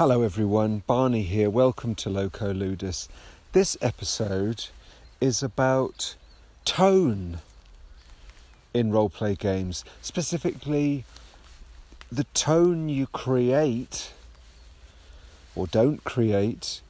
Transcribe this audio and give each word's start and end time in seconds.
Hello, 0.00 0.22
everyone. 0.22 0.82
Barney 0.86 1.24
here. 1.24 1.50
Welcome 1.50 1.94
to 1.96 2.08
Loco 2.08 2.54
Ludus. 2.54 3.06
This 3.52 3.76
episode 3.82 4.68
is 5.20 5.42
about 5.42 6.16
tone 6.64 7.40
in 8.72 8.92
roleplay 8.92 9.36
games, 9.36 9.84
specifically 10.00 11.04
the 12.10 12.24
tone 12.32 12.88
you 12.88 13.08
create 13.08 14.14
or 15.54 15.66
don't 15.66 16.02
create 16.02 16.80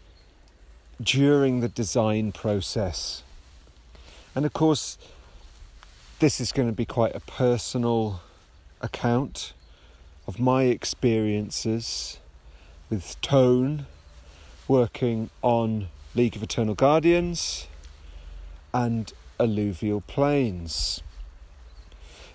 during 1.02 1.58
the 1.58 1.68
design 1.68 2.30
process. 2.30 3.24
And 4.36 4.46
of 4.46 4.52
course, 4.52 4.98
this 6.20 6.40
is 6.40 6.52
going 6.52 6.68
to 6.68 6.72
be 6.72 6.86
quite 6.86 7.16
a 7.16 7.20
personal 7.20 8.20
account 8.80 9.52
of 10.29 10.38
my 10.38 10.66
experiences 10.66 12.20
with 12.91 13.20
Tone 13.20 13.86
working 14.66 15.30
on 15.42 15.87
League 16.16 16.34
of 16.34 16.42
Eternal 16.42 16.74
Guardians 16.74 17.69
and 18.74 19.12
Alluvial 19.38 20.01
Plains. 20.01 21.01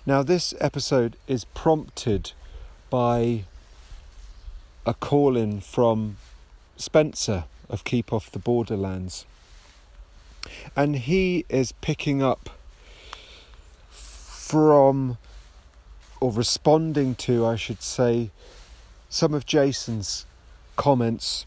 Now, 0.06 0.22
this 0.22 0.54
episode 0.58 1.16
is 1.28 1.44
prompted 1.44 2.32
by 2.88 3.44
a 4.86 4.94
call 4.94 5.36
in 5.36 5.60
from 5.60 6.16
Spencer 6.78 7.44
of 7.68 7.84
Keep 7.84 8.10
Off 8.10 8.32
the 8.32 8.38
Borderlands. 8.38 9.26
And 10.74 10.96
he 10.96 11.44
is 11.50 11.72
picking 11.72 12.22
up 12.22 12.48
from, 13.90 15.18
or 16.18 16.32
responding 16.32 17.14
to, 17.16 17.44
I 17.44 17.56
should 17.56 17.82
say, 17.82 18.30
some 19.10 19.34
of 19.34 19.44
Jason's 19.44 20.24
comments 20.76 21.46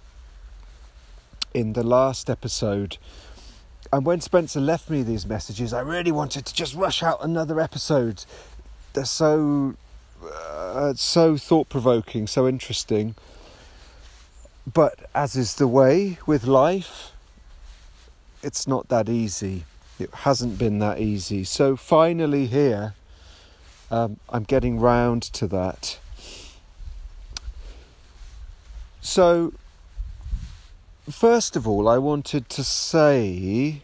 in 1.54 1.74
the 1.74 1.84
last 1.84 2.30
episode. 2.30 2.98
And 3.92 4.06
when 4.06 4.22
Spencer 4.22 4.60
left 4.60 4.90
me 4.90 5.02
these 5.02 5.26
messages, 5.26 5.74
I 5.74 5.82
really 5.82 6.12
wanted 6.12 6.46
to 6.46 6.54
just 6.54 6.76
rush 6.76 7.02
out 7.02 7.24
another 7.24 7.60
episode. 7.60 8.26
They're 8.94 9.06
so 9.06 9.76
uh, 10.24 10.94
so 10.96 11.38
thought 11.38 11.70
provoking, 11.70 12.28
so 12.28 12.48
interesting. 12.48 13.16
But 14.72 15.10
as 15.16 15.36
is 15.36 15.56
the 15.56 15.68
way 15.68 16.20
with 16.26 16.46
life, 16.46 17.12
it's 18.44 18.68
not 18.68 18.90
that 18.90 19.10
easy. 19.10 19.66
It 20.00 20.14
hasn't 20.14 20.58
been 20.58 20.80
that 20.80 21.00
easy. 21.00 21.44
So 21.44 21.76
finally, 21.76 22.46
here, 22.48 22.94
um, 23.92 24.18
I'm 24.30 24.44
getting 24.44 24.80
round 24.80 25.24
to 25.24 25.48
that. 25.48 25.99
So, 29.02 29.54
first 31.10 31.56
of 31.56 31.68
all, 31.68 31.88
I 31.88 31.98
wanted 31.98 32.50
to 32.50 32.64
say, 32.64 33.82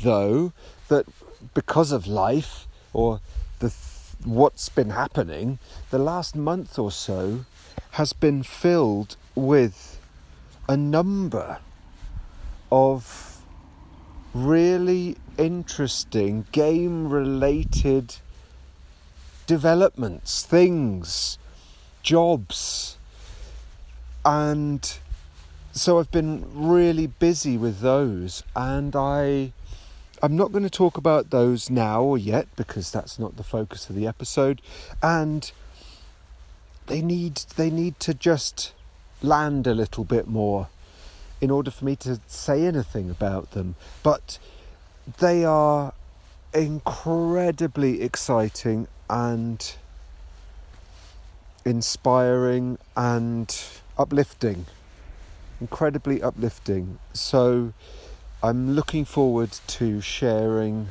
though, 0.00 0.52
that 0.88 1.06
because 1.54 1.90
of 1.90 2.06
life 2.06 2.68
or 2.92 3.20
the 3.58 3.70
th- 3.70 4.24
what's 4.24 4.68
been 4.68 4.90
happening, 4.90 5.58
the 5.90 5.98
last 5.98 6.36
month 6.36 6.78
or 6.78 6.92
so 6.92 7.44
has 7.92 8.12
been 8.12 8.44
filled 8.44 9.16
with 9.34 9.98
a 10.68 10.76
number 10.76 11.58
of 12.70 13.42
really 14.32 15.16
interesting 15.36 16.46
game 16.52 17.08
related 17.10 18.16
developments, 19.46 20.44
things, 20.44 21.36
jobs 22.02 22.96
and 24.24 24.98
so 25.72 25.98
I've 25.98 26.10
been 26.10 26.46
really 26.54 27.06
busy 27.06 27.56
with 27.56 27.80
those, 27.80 28.42
and 28.54 28.94
I. 28.94 29.52
I'm 30.24 30.36
not 30.36 30.52
going 30.52 30.62
to 30.62 30.70
talk 30.70 30.96
about 30.96 31.30
those 31.30 31.68
now 31.68 32.00
or 32.00 32.16
yet 32.16 32.46
because 32.54 32.92
that's 32.92 33.18
not 33.18 33.36
the 33.36 33.42
focus 33.42 33.90
of 33.90 33.96
the 33.96 34.06
episode, 34.06 34.62
and 35.02 35.50
they 36.86 37.02
need 37.02 37.42
they 37.56 37.70
need 37.70 37.98
to 38.00 38.14
just 38.14 38.72
land 39.20 39.66
a 39.66 39.74
little 39.74 40.04
bit 40.04 40.28
more 40.28 40.68
in 41.40 41.50
order 41.50 41.70
for 41.70 41.84
me 41.84 41.96
to 41.96 42.20
say 42.28 42.64
anything 42.66 43.10
about 43.10 43.50
them. 43.50 43.74
But 44.04 44.38
they 45.18 45.44
are 45.44 45.92
incredibly 46.54 48.02
exciting 48.02 48.86
and 49.10 49.74
inspiring 51.64 52.78
and 52.96 53.64
uplifting, 54.02 54.66
incredibly 55.60 56.20
uplifting. 56.20 56.98
So 57.12 57.72
I'm 58.42 58.74
looking 58.74 59.04
forward 59.04 59.52
to 59.78 60.00
sharing 60.00 60.88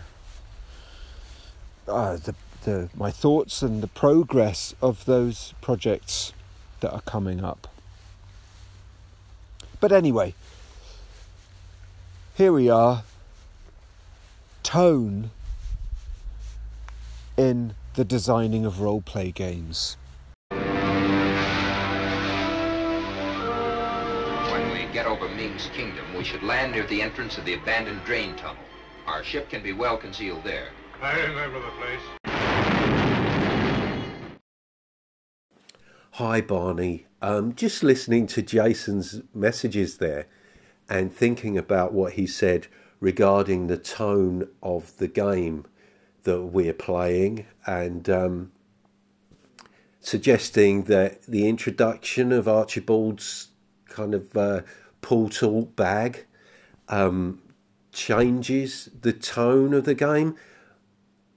uh, 1.89 2.15
the, 2.15 2.35
the, 2.63 2.89
my 2.95 3.11
thoughts 3.11 3.61
and 3.61 3.83
the 3.83 3.87
progress 3.87 4.73
of 4.81 5.03
those 5.03 5.53
projects 5.59 6.31
that 6.79 6.93
are 6.93 7.01
coming 7.01 7.43
up. 7.43 7.67
But 9.81 9.91
anyway, 9.91 10.33
here 12.35 12.53
we 12.53 12.69
are. 12.69 13.03
Tone 14.63 15.31
in 17.35 17.73
the 17.95 18.05
designing 18.05 18.63
of 18.63 18.79
role 18.79 19.01
play 19.01 19.31
games. 19.31 19.97
Get 25.41 25.49
Ming's 25.49 25.67
kingdom, 25.67 26.05
we 26.17 26.23
should 26.23 26.43
land 26.43 26.73
near 26.73 26.85
the 26.87 27.01
entrance 27.01 27.37
of 27.37 27.45
the 27.45 27.55
abandoned 27.55 28.03
drain 28.05 28.35
tunnel. 28.35 28.63
Our 29.07 29.23
ship 29.23 29.49
can 29.49 29.63
be 29.63 29.73
well 29.73 29.97
concealed 29.97 30.43
there. 30.43 30.69
I 31.01 31.19
remember 31.19 31.59
the 31.59 31.71
place. 31.79 32.01
Hi, 36.13 36.41
Barney. 36.41 37.07
Um, 37.21 37.55
just 37.55 37.83
listening 37.83 38.27
to 38.27 38.41
Jason's 38.41 39.21
messages 39.33 39.97
there 39.97 40.27
and 40.89 41.13
thinking 41.13 41.57
about 41.57 41.93
what 41.93 42.13
he 42.13 42.27
said 42.27 42.67
regarding 42.99 43.67
the 43.67 43.77
tone 43.77 44.47
of 44.61 44.97
the 44.97 45.07
game 45.07 45.65
that 46.23 46.41
we're 46.41 46.73
playing 46.73 47.47
and 47.65 48.09
um, 48.09 48.51
suggesting 49.99 50.83
that 50.83 51.23
the 51.23 51.47
introduction 51.47 52.31
of 52.31 52.47
Archibald's 52.47 53.47
kind 53.87 54.13
of 54.13 54.35
uh, 54.37 54.61
portal 55.01 55.65
bag 55.65 56.25
um, 56.89 57.41
changes 57.91 58.89
the 59.01 59.13
tone 59.13 59.73
of 59.73 59.85
the 59.85 59.95
game. 59.95 60.35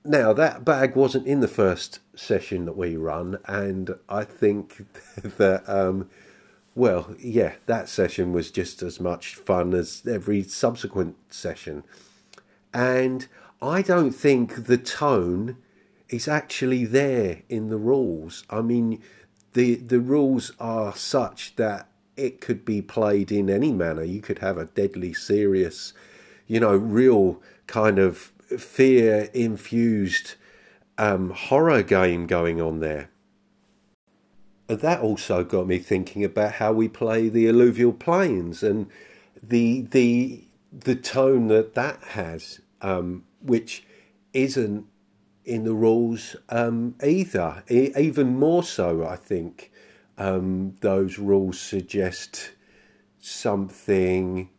Now, 0.04 0.32
that 0.34 0.64
bag 0.64 0.96
wasn't 0.96 1.26
in 1.26 1.40
the 1.40 1.48
first 1.48 2.00
session 2.14 2.66
that 2.66 2.76
we 2.76 2.96
run, 2.96 3.38
and 3.46 3.94
I 4.08 4.24
think 4.24 4.86
that, 5.22 5.66
um, 5.66 6.10
well, 6.74 7.14
yeah, 7.18 7.54
that 7.66 7.88
session 7.88 8.32
was 8.32 8.50
just 8.50 8.82
as 8.82 9.00
much 9.00 9.34
fun 9.34 9.72
as 9.72 10.02
every 10.06 10.42
subsequent 10.42 11.16
session. 11.30 11.84
And 12.74 13.26
I 13.62 13.80
don't 13.80 14.12
think 14.12 14.66
the 14.66 14.76
tone 14.76 15.56
is 16.08 16.28
actually 16.28 16.84
there 16.84 17.42
in 17.48 17.68
the 17.68 17.78
rules. 17.78 18.44
I 18.50 18.60
mean, 18.60 19.02
the 19.54 19.76
the 19.76 20.00
rules 20.00 20.52
are 20.60 20.94
such 20.94 21.56
that 21.56 21.88
it 22.16 22.40
could 22.40 22.64
be 22.64 22.80
played 22.82 23.32
in 23.32 23.50
any 23.50 23.72
manner. 23.72 24.02
You 24.02 24.20
could 24.20 24.38
have 24.38 24.58
a 24.58 24.66
deadly 24.66 25.12
serious, 25.12 25.92
you 26.46 26.60
know, 26.60 26.76
real 26.76 27.42
kind 27.66 27.98
of 27.98 28.32
fear 28.58 29.30
infused 29.32 30.34
um, 30.98 31.30
horror 31.30 31.82
game 31.82 32.26
going 32.26 32.60
on 32.60 32.80
there. 32.80 33.10
That 34.66 35.00
also 35.00 35.44
got 35.44 35.66
me 35.66 35.78
thinking 35.78 36.24
about 36.24 36.54
how 36.54 36.72
we 36.72 36.88
play 36.88 37.28
the 37.28 37.48
alluvial 37.48 37.92
plains 37.92 38.62
and 38.62 38.86
the 39.42 39.82
the 39.82 40.44
the 40.72 40.96
tone 40.96 41.48
that 41.48 41.74
that 41.74 42.02
has, 42.02 42.60
um, 42.80 43.24
which 43.42 43.84
isn't 44.32 44.86
in 45.44 45.64
the 45.64 45.74
rules 45.74 46.36
um, 46.48 46.94
either. 47.04 47.62
E- 47.70 47.92
even 47.96 48.38
more 48.38 48.62
so, 48.62 49.04
I 49.04 49.16
think 49.16 49.70
um, 50.18 50.76
those 50.80 51.18
rules 51.18 51.60
suggest 51.60 52.52
something. 53.18 54.50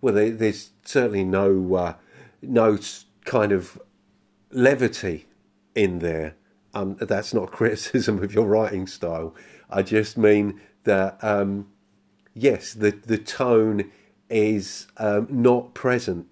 Well, 0.00 0.14
there, 0.14 0.30
there's 0.30 0.70
certainly 0.84 1.24
no 1.24 1.74
uh, 1.74 1.94
no 2.42 2.78
kind 3.24 3.52
of 3.52 3.80
levity 4.50 5.26
in 5.74 6.00
there. 6.00 6.36
Um, 6.74 6.96
that's 7.00 7.34
not 7.34 7.50
criticism 7.52 8.22
of 8.22 8.34
your 8.34 8.46
writing 8.46 8.86
style. 8.86 9.34
I 9.68 9.82
just 9.82 10.18
mean 10.18 10.60
that 10.84 11.22
um, 11.22 11.68
yes, 12.34 12.72
the 12.72 12.90
the 12.90 13.18
tone 13.18 13.90
is 14.28 14.86
um, 14.96 15.26
not 15.30 15.74
present. 15.74 16.26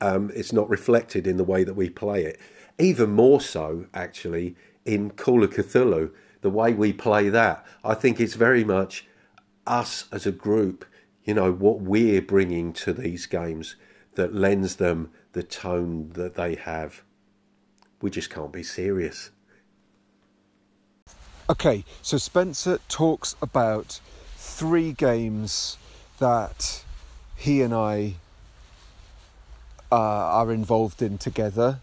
Um, 0.00 0.30
it's 0.34 0.52
not 0.52 0.68
reflected 0.68 1.26
in 1.26 1.36
the 1.36 1.44
way 1.44 1.64
that 1.64 1.74
we 1.74 1.88
play 1.88 2.24
it. 2.24 2.38
Even 2.78 3.10
more 3.10 3.40
so, 3.40 3.86
actually, 3.94 4.56
in 4.84 5.10
Call 5.10 5.42
of 5.44 5.50
Cthulhu, 5.50 6.10
the 6.44 6.50
way 6.50 6.74
we 6.74 6.92
play 6.92 7.30
that, 7.30 7.64
I 7.82 7.94
think 7.94 8.20
it's 8.20 8.34
very 8.34 8.64
much 8.64 9.06
us 9.66 10.04
as 10.12 10.26
a 10.26 10.30
group, 10.30 10.84
you 11.24 11.32
know, 11.32 11.50
what 11.50 11.80
we're 11.80 12.20
bringing 12.20 12.74
to 12.74 12.92
these 12.92 13.24
games 13.24 13.76
that 14.16 14.34
lends 14.34 14.76
them 14.76 15.10
the 15.32 15.42
tone 15.42 16.10
that 16.10 16.34
they 16.34 16.54
have. 16.56 17.02
We 18.02 18.10
just 18.10 18.28
can't 18.28 18.52
be 18.52 18.62
serious. 18.62 19.30
Okay, 21.48 21.82
so 22.02 22.18
Spencer 22.18 22.78
talks 22.90 23.36
about 23.40 24.00
three 24.36 24.92
games 24.92 25.78
that 26.18 26.84
he 27.36 27.62
and 27.62 27.72
I 27.72 28.16
uh, 29.90 29.96
are 29.96 30.52
involved 30.52 31.00
in 31.00 31.16
together. 31.16 31.80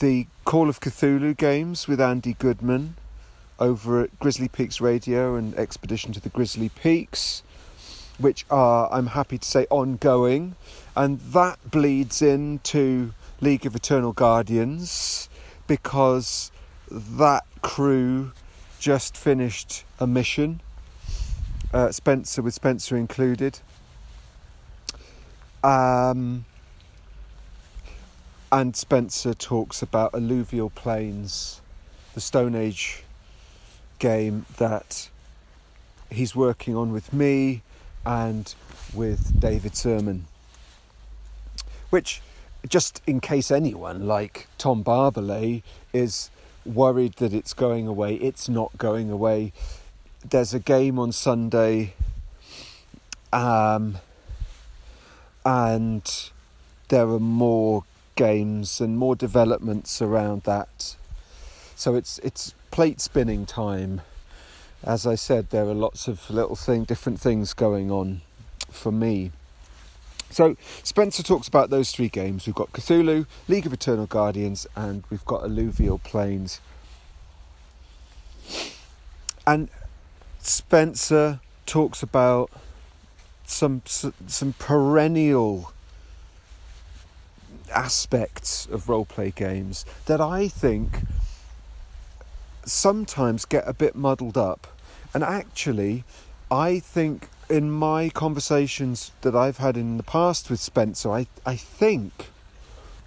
The 0.00 0.26
Call 0.44 0.68
of 0.68 0.80
Cthulhu 0.80 1.34
games 1.34 1.88
with 1.88 1.98
Andy 1.98 2.34
Goodman 2.34 2.96
over 3.58 4.02
at 4.02 4.18
Grizzly 4.18 4.48
Peaks 4.48 4.80
Radio 4.80 5.34
and 5.34 5.54
Expedition 5.56 6.12
to 6.12 6.20
the 6.20 6.28
Grizzly 6.28 6.68
Peaks, 6.68 7.42
which 8.18 8.44
are, 8.50 8.88
I'm 8.92 9.08
happy 9.08 9.38
to 9.38 9.48
say, 9.48 9.66
ongoing. 9.70 10.54
And 10.96 11.20
that 11.20 11.70
bleeds 11.70 12.22
into 12.22 13.12
League 13.40 13.66
of 13.66 13.76
Eternal 13.76 14.12
Guardians 14.12 15.28
because 15.66 16.50
that 16.90 17.44
crew 17.62 18.32
just 18.78 19.16
finished 19.16 19.84
a 20.00 20.06
mission, 20.06 20.60
uh, 21.72 21.90
Spencer 21.90 22.42
with 22.42 22.54
Spencer 22.54 22.96
included. 22.96 23.60
Um, 25.62 26.44
and 28.50 28.74
Spencer 28.76 29.34
talks 29.34 29.82
about 29.82 30.14
alluvial 30.14 30.70
plains, 30.70 31.60
the 32.14 32.20
Stone 32.20 32.54
Age 32.54 33.02
game 33.98 34.46
that 34.56 35.08
he's 36.10 36.34
working 36.34 36.76
on 36.76 36.92
with 36.92 37.12
me 37.12 37.62
and 38.04 38.54
with 38.94 39.38
David 39.40 39.76
Sermon. 39.76 40.26
Which, 41.90 42.20
just 42.68 43.02
in 43.06 43.20
case 43.20 43.50
anyone 43.50 44.06
like 44.06 44.46
Tom 44.58 44.82
Barberley 44.82 45.62
is 45.92 46.30
worried 46.64 47.14
that 47.14 47.32
it's 47.32 47.54
going 47.54 47.86
away, 47.86 48.14
it's 48.14 48.48
not 48.48 48.76
going 48.76 49.10
away. 49.10 49.52
There's 50.28 50.52
a 50.52 50.58
game 50.58 50.98
on 50.98 51.12
Sunday, 51.12 51.94
um, 53.32 53.98
and 55.44 56.30
there 56.88 57.08
are 57.08 57.20
more 57.20 57.84
games 58.16 58.80
and 58.80 58.98
more 58.98 59.14
developments 59.14 60.02
around 60.02 60.42
that. 60.42 60.96
So 61.78 61.94
it's 61.94 62.18
it's 62.24 62.56
plate 62.72 63.00
spinning 63.00 63.46
time. 63.46 64.00
As 64.82 65.06
I 65.06 65.14
said, 65.14 65.50
there 65.50 65.62
are 65.64 65.74
lots 65.74 66.08
of 66.08 66.28
little 66.28 66.56
thing, 66.56 66.82
different 66.82 67.20
things 67.20 67.54
going 67.54 67.88
on 67.88 68.22
for 68.68 68.90
me. 68.90 69.30
So 70.28 70.56
Spencer 70.82 71.22
talks 71.22 71.46
about 71.46 71.70
those 71.70 71.92
three 71.92 72.08
games. 72.08 72.46
We've 72.46 72.54
got 72.54 72.72
Cthulhu, 72.72 73.26
League 73.46 73.64
of 73.64 73.72
Eternal 73.72 74.06
Guardians, 74.06 74.66
and 74.74 75.04
we've 75.08 75.24
got 75.24 75.44
Alluvial 75.44 75.98
Plains. 75.98 76.60
And 79.46 79.68
Spencer 80.40 81.38
talks 81.64 82.02
about 82.02 82.50
some 83.46 83.82
some 83.86 84.52
perennial 84.58 85.72
aspects 87.72 88.66
of 88.66 88.86
roleplay 88.86 89.32
games 89.32 89.84
that 90.06 90.20
I 90.20 90.48
think 90.48 91.02
sometimes 92.70 93.44
get 93.44 93.66
a 93.66 93.72
bit 93.72 93.94
muddled 93.94 94.36
up. 94.36 94.66
And 95.14 95.24
actually, 95.24 96.04
I 96.50 96.78
think 96.78 97.28
in 97.48 97.70
my 97.70 98.10
conversations 98.10 99.12
that 99.22 99.34
I've 99.34 99.58
had 99.58 99.76
in 99.76 99.96
the 99.96 100.02
past 100.02 100.50
with 100.50 100.60
Spencer, 100.60 101.10
I, 101.10 101.26
I 101.46 101.56
think, 101.56 102.26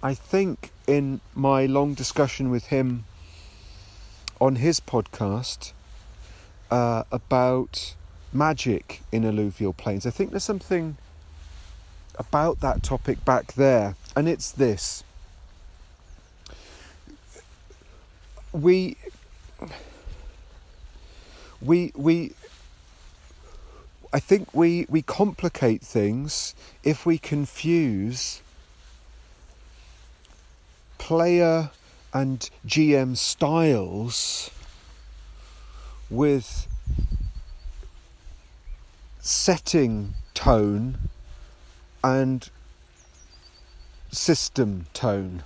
I 0.02 0.14
think 0.14 0.70
in 0.86 1.20
my 1.34 1.66
long 1.66 1.94
discussion 1.94 2.50
with 2.50 2.66
him 2.66 3.04
on 4.40 4.56
his 4.56 4.80
podcast 4.80 5.72
uh, 6.70 7.04
about 7.12 7.94
magic 8.32 9.02
in 9.12 9.24
alluvial 9.24 9.72
plains, 9.72 10.06
I 10.06 10.10
think 10.10 10.30
there's 10.30 10.44
something 10.44 10.96
about 12.16 12.60
that 12.60 12.82
topic 12.82 13.24
back 13.24 13.54
there, 13.54 13.94
and 14.16 14.28
it's 14.28 14.50
this. 14.50 15.04
We 18.52 18.96
we 21.60 21.92
we 21.94 22.32
I 24.12 24.20
think 24.20 24.52
we 24.54 24.86
we 24.88 25.02
complicate 25.02 25.82
things 25.82 26.54
if 26.82 27.06
we 27.06 27.18
confuse 27.18 28.42
player 30.98 31.70
and 32.12 32.48
GM 32.66 33.16
styles 33.16 34.50
with 36.10 36.66
setting 39.18 40.14
tone 40.34 40.98
and 42.04 42.50
system 44.10 44.86
tone. 44.92 45.42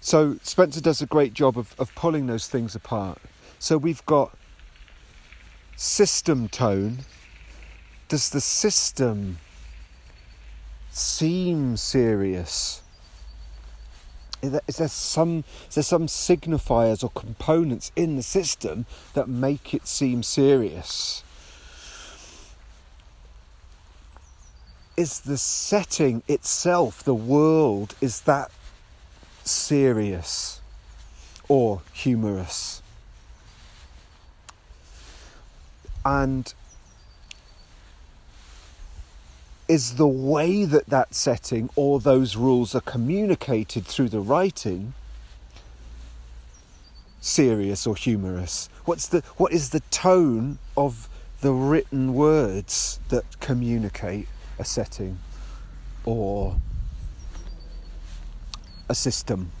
So 0.00 0.38
Spencer 0.42 0.80
does 0.80 1.02
a 1.02 1.06
great 1.06 1.34
job 1.34 1.58
of, 1.58 1.74
of 1.78 1.94
pulling 1.94 2.26
those 2.26 2.48
things 2.48 2.74
apart. 2.74 3.18
So 3.58 3.76
we've 3.76 4.04
got 4.06 4.36
system 5.76 6.48
tone. 6.48 6.98
Does 8.08 8.30
the 8.30 8.40
system 8.40 9.38
seem 10.90 11.76
serious? 11.76 12.82
Is 14.42 14.52
there, 14.52 14.60
is 14.66 14.76
there 14.78 14.88
some 14.88 15.44
is 15.68 15.74
there 15.74 15.84
some 15.84 16.06
signifiers 16.06 17.04
or 17.04 17.10
components 17.10 17.92
in 17.94 18.16
the 18.16 18.22
system 18.22 18.86
that 19.12 19.28
make 19.28 19.74
it 19.74 19.86
seem 19.86 20.22
serious? 20.22 21.22
Is 24.96 25.20
the 25.20 25.38
setting 25.38 26.22
itself, 26.26 27.04
the 27.04 27.14
world, 27.14 27.94
is 28.00 28.22
that 28.22 28.50
serious 29.44 30.60
or 31.48 31.82
humorous. 31.92 32.82
And 36.04 36.52
is 39.68 39.94
the 39.96 40.06
way 40.06 40.64
that 40.64 40.86
that 40.86 41.14
setting 41.14 41.70
or 41.76 42.00
those 42.00 42.36
rules 42.36 42.74
are 42.74 42.80
communicated 42.80 43.86
through 43.86 44.08
the 44.08 44.20
writing 44.20 44.94
serious 47.20 47.86
or 47.86 47.94
humorous? 47.94 48.68
What's 48.84 49.06
the 49.06 49.22
what 49.36 49.52
is 49.52 49.70
the 49.70 49.80
tone 49.90 50.58
of 50.76 51.08
the 51.40 51.52
written 51.52 52.14
words 52.14 53.00
that 53.08 53.40
communicate 53.40 54.26
a 54.58 54.64
setting 54.64 55.18
or 56.04 56.56
a 58.90 58.94
system. 58.94 59.52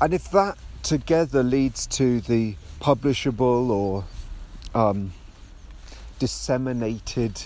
And 0.00 0.12
if 0.12 0.30
that 0.32 0.58
together 0.82 1.42
leads 1.42 1.86
to 1.86 2.20
the 2.20 2.56
publishable 2.80 3.70
or 3.70 4.04
um, 4.74 5.12
disseminated 6.18 7.42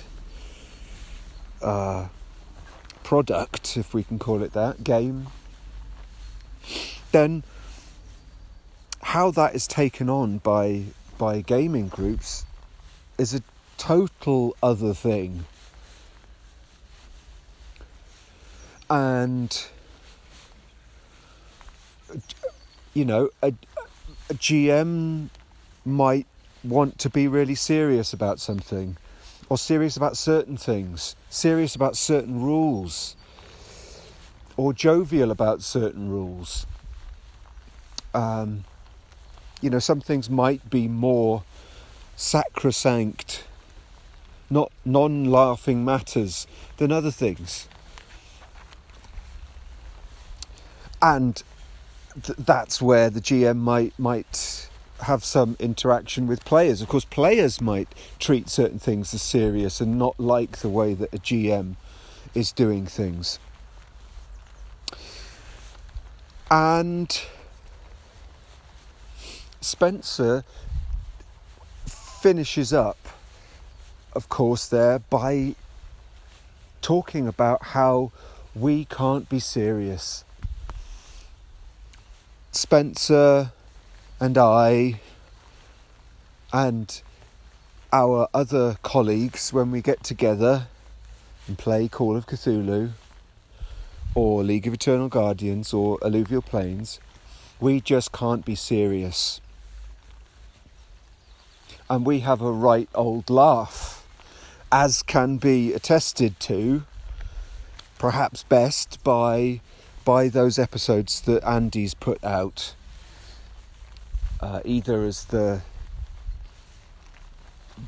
uh, 1.60 2.08
product, 3.04 3.76
if 3.76 3.92
we 3.92 4.04
can 4.04 4.18
call 4.18 4.42
it 4.42 4.54
that, 4.54 4.82
game, 4.82 5.28
then 7.12 7.42
how 9.02 9.30
that 9.32 9.54
is 9.54 9.66
taken 9.66 10.08
on 10.08 10.38
by 10.38 10.84
by 11.18 11.42
gaming 11.42 11.88
groups 11.88 12.46
is 13.18 13.34
a 13.34 13.42
total 13.76 14.56
other 14.62 14.94
thing. 14.94 15.44
And 18.92 19.64
you 22.92 23.06
know 23.06 23.30
a, 23.42 23.54
a 24.28 24.34
GM 24.34 25.30
might 25.86 26.26
want 26.62 26.98
to 26.98 27.08
be 27.08 27.26
really 27.26 27.54
serious 27.54 28.12
about 28.12 28.38
something 28.38 28.98
or 29.48 29.56
serious 29.56 29.96
about 29.96 30.18
certain 30.18 30.58
things 30.58 31.16
serious 31.30 31.74
about 31.74 31.96
certain 31.96 32.42
rules 32.42 33.16
or 34.58 34.74
jovial 34.74 35.30
about 35.30 35.62
certain 35.62 36.10
rules. 36.10 36.66
Um, 38.12 38.64
you 39.62 39.70
know 39.70 39.78
some 39.78 40.02
things 40.02 40.28
might 40.28 40.68
be 40.68 40.86
more 40.86 41.44
sacrosanct 42.14 43.44
not 44.50 44.70
non-laughing 44.84 45.82
matters 45.82 46.46
than 46.76 46.92
other 46.92 47.10
things 47.10 47.68
and 51.02 51.42
th- 52.22 52.38
that's 52.38 52.80
where 52.80 53.10
the 53.10 53.20
GM 53.20 53.58
might 53.58 53.98
might 53.98 54.68
have 55.00 55.24
some 55.24 55.56
interaction 55.58 56.28
with 56.28 56.44
players. 56.44 56.80
Of 56.80 56.88
course, 56.88 57.04
players 57.04 57.60
might 57.60 57.88
treat 58.20 58.48
certain 58.48 58.78
things 58.78 59.12
as 59.12 59.20
serious 59.20 59.80
and 59.80 59.98
not 59.98 60.18
like 60.18 60.58
the 60.58 60.68
way 60.68 60.94
that 60.94 61.12
a 61.12 61.18
GM 61.18 61.74
is 62.34 62.52
doing 62.52 62.86
things. 62.86 63.40
And 66.50 67.20
Spencer 69.60 70.44
finishes 71.86 72.72
up, 72.72 72.98
of 74.12 74.28
course, 74.28 74.68
there 74.68 75.00
by 75.00 75.56
talking 76.80 77.26
about 77.26 77.62
how 77.68 78.12
we 78.54 78.84
can't 78.84 79.28
be 79.28 79.40
serious. 79.40 80.24
Spencer 82.54 83.50
and 84.20 84.36
I 84.36 85.00
and 86.52 87.00
our 87.90 88.28
other 88.34 88.76
colleagues, 88.82 89.54
when 89.54 89.70
we 89.70 89.80
get 89.80 90.04
together 90.04 90.66
and 91.48 91.56
play 91.56 91.88
Call 91.88 92.14
of 92.14 92.26
Cthulhu 92.26 92.90
or 94.14 94.44
League 94.44 94.66
of 94.66 94.74
Eternal 94.74 95.08
Guardians 95.08 95.72
or 95.72 95.98
Alluvial 96.04 96.42
Plains, 96.42 97.00
we 97.58 97.80
just 97.80 98.12
can't 98.12 98.44
be 98.44 98.54
serious. 98.54 99.40
And 101.88 102.04
we 102.04 102.20
have 102.20 102.42
a 102.42 102.52
right 102.52 102.88
old 102.94 103.30
laugh, 103.30 104.06
as 104.70 105.02
can 105.02 105.38
be 105.38 105.72
attested 105.72 106.38
to, 106.40 106.84
perhaps 107.98 108.42
best 108.42 109.02
by 109.02 109.60
by 110.04 110.28
those 110.28 110.58
episodes 110.58 111.20
that 111.22 111.44
Andy's 111.44 111.94
put 111.94 112.22
out, 112.24 112.74
uh, 114.40 114.60
either 114.64 115.04
as 115.04 115.26
the 115.26 115.62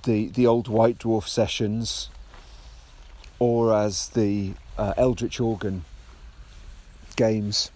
the 0.05 0.29
the 0.29 0.47
old 0.47 0.69
White 0.69 0.99
Dwarf 0.99 1.29
sessions, 1.29 2.11
or 3.39 3.75
as 3.75 4.09
the 4.09 4.55
uh, 4.79 4.95
Eldritch 4.97 5.41
Organ 5.41 5.85
games. 7.17 7.71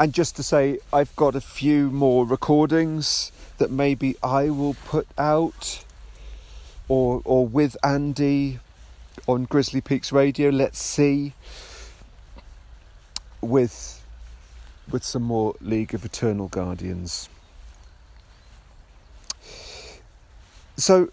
And 0.00 0.12
just 0.12 0.36
to 0.36 0.44
say, 0.44 0.78
I've 0.92 1.14
got 1.16 1.34
a 1.34 1.40
few 1.40 1.90
more 1.90 2.24
recordings 2.24 3.32
that 3.58 3.70
maybe 3.70 4.14
I 4.22 4.48
will 4.50 4.74
put 4.86 5.08
out, 5.18 5.84
or 6.88 7.20
or 7.24 7.46
with 7.46 7.76
Andy 7.82 8.60
on 9.26 9.44
Grizzly 9.44 9.80
Peaks 9.80 10.12
Radio. 10.12 10.50
Let's 10.50 10.78
see 10.78 11.32
with 13.40 14.02
with 14.90 15.04
some 15.04 15.22
more 15.22 15.54
League 15.60 15.94
of 15.94 16.04
Eternal 16.04 16.48
Guardians. 16.48 17.28
So 20.76 21.10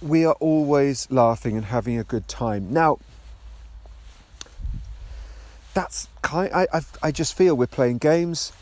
we 0.00 0.24
are 0.24 0.36
always 0.40 1.10
laughing 1.10 1.56
and 1.56 1.66
having 1.66 1.98
a 1.98 2.04
good 2.04 2.28
time. 2.28 2.72
Now 2.72 2.98
that's 5.74 6.08
kind. 6.22 6.52
I 6.52 6.66
I, 6.72 6.80
I 7.02 7.12
just 7.12 7.36
feel 7.36 7.56
we're 7.56 7.66
playing 7.66 7.98
games. 7.98 8.52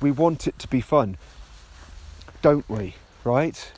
We 0.00 0.10
want 0.10 0.46
it 0.46 0.58
to 0.60 0.68
be 0.68 0.80
fun, 0.80 1.16
don't 2.42 2.68
we? 2.68 2.94
Right. 3.24 3.72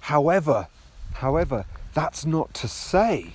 However, 0.00 0.68
however, 1.14 1.64
that's 1.92 2.24
not 2.26 2.52
to 2.54 2.68
say 2.68 3.34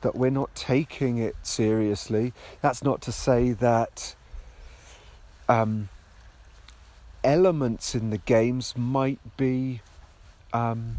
that 0.00 0.14
we're 0.16 0.30
not 0.30 0.54
taking 0.54 1.18
it 1.18 1.36
seriously. 1.42 2.32
That's 2.60 2.82
not 2.82 3.00
to 3.02 3.12
say 3.12 3.52
that 3.52 4.14
um, 5.48 5.88
elements 7.24 7.94
in 7.94 8.10
the 8.10 8.18
games 8.18 8.74
might 8.76 9.20
be 9.36 9.80
um, 10.52 10.98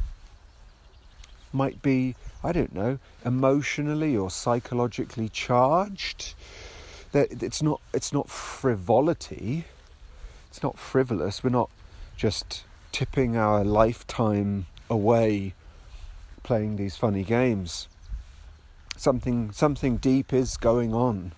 might 1.51 1.81
be 1.81 2.15
I 2.43 2.51
don't 2.51 2.73
know 2.73 2.99
emotionally 3.23 4.17
or 4.17 4.29
psychologically 4.29 5.29
charged. 5.29 6.33
That 7.11 7.43
it's 7.43 7.61
not 7.61 7.81
it's 7.93 8.11
not 8.11 8.29
frivolity. 8.29 9.65
It's 10.49 10.63
not 10.63 10.77
frivolous. 10.77 11.43
We're 11.43 11.49
not 11.49 11.69
just 12.15 12.63
tipping 12.91 13.35
our 13.35 13.63
lifetime 13.63 14.67
away 14.89 15.53
playing 16.43 16.75
these 16.75 16.95
funny 16.95 17.23
games. 17.23 17.87
Something 18.95 19.51
something 19.51 19.97
deep 19.97 20.31
is 20.33 20.55
going 20.57 20.93
on, 20.93 21.31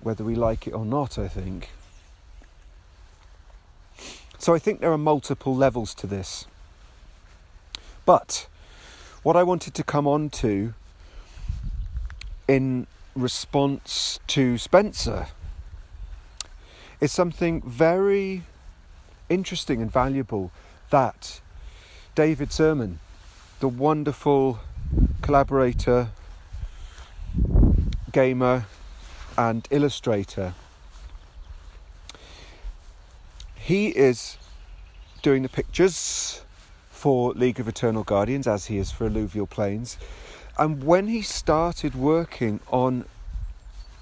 whether 0.00 0.24
we 0.24 0.34
like 0.34 0.66
it 0.66 0.72
or 0.72 0.86
not, 0.86 1.18
I 1.18 1.28
think. 1.28 1.70
So 4.38 4.54
I 4.54 4.58
think 4.58 4.80
there 4.80 4.92
are 4.92 4.98
multiple 4.98 5.54
levels 5.54 5.94
to 5.96 6.06
this. 6.06 6.46
But 8.06 8.46
what 9.22 9.36
I 9.36 9.42
wanted 9.42 9.74
to 9.74 9.82
come 9.82 10.06
on 10.06 10.28
to 10.30 10.74
in 12.46 12.86
response 13.14 14.20
to 14.26 14.58
Spencer 14.58 15.28
is 17.00 17.12
something 17.12 17.62
very 17.62 18.42
interesting 19.28 19.80
and 19.80 19.90
valuable 19.90 20.50
that 20.90 21.40
David 22.14 22.52
Sermon 22.52 23.00
the 23.64 23.68
wonderful 23.68 24.60
collaborator, 25.22 26.10
gamer, 28.12 28.66
and 29.38 29.66
illustrator. 29.70 30.52
He 33.54 33.86
is 33.88 34.36
doing 35.22 35.40
the 35.40 35.48
pictures 35.48 36.42
for 36.90 37.32
League 37.32 37.58
of 37.58 37.66
Eternal 37.66 38.04
Guardians 38.04 38.46
as 38.46 38.66
he 38.66 38.76
is 38.76 38.90
for 38.90 39.06
Alluvial 39.06 39.46
Plains. 39.46 39.96
And 40.58 40.84
when 40.84 41.08
he 41.08 41.22
started 41.22 41.94
working 41.94 42.60
on 42.70 43.06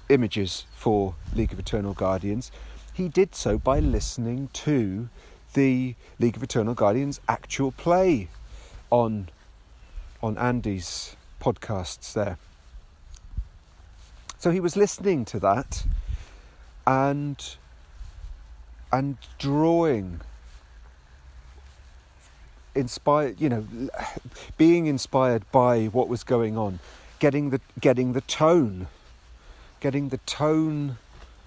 images 0.09 0.65
for 0.73 1.15
League 1.33 1.53
of 1.53 1.59
Eternal 1.59 1.93
Guardians, 1.93 2.51
he 2.93 3.07
did 3.07 3.33
so 3.33 3.57
by 3.57 3.79
listening 3.79 4.49
to 4.51 5.07
the 5.53 5.95
League 6.19 6.35
of 6.35 6.43
Eternal 6.43 6.73
Guardians 6.73 7.21
actual 7.29 7.71
play 7.71 8.27
on 8.89 9.29
on 10.23 10.37
Andy's 10.37 11.17
podcasts 11.41 12.13
there. 12.13 12.37
So 14.39 14.51
he 14.51 14.61
was 14.61 14.77
listening 14.77 15.25
to 15.25 15.39
that 15.41 15.85
and 16.87 17.55
and 18.91 19.17
drawing 19.37 20.21
inspired 22.75 23.39
you 23.39 23.49
know 23.49 23.65
being 24.57 24.87
inspired 24.87 25.49
by 25.51 25.85
what 25.85 26.09
was 26.09 26.23
going 26.23 26.57
on 26.57 26.79
getting 27.19 27.51
the 27.51 27.61
getting 27.79 28.13
the 28.13 28.21
tone 28.21 28.87
getting 29.79 30.09
the 30.09 30.17
tone 30.19 30.97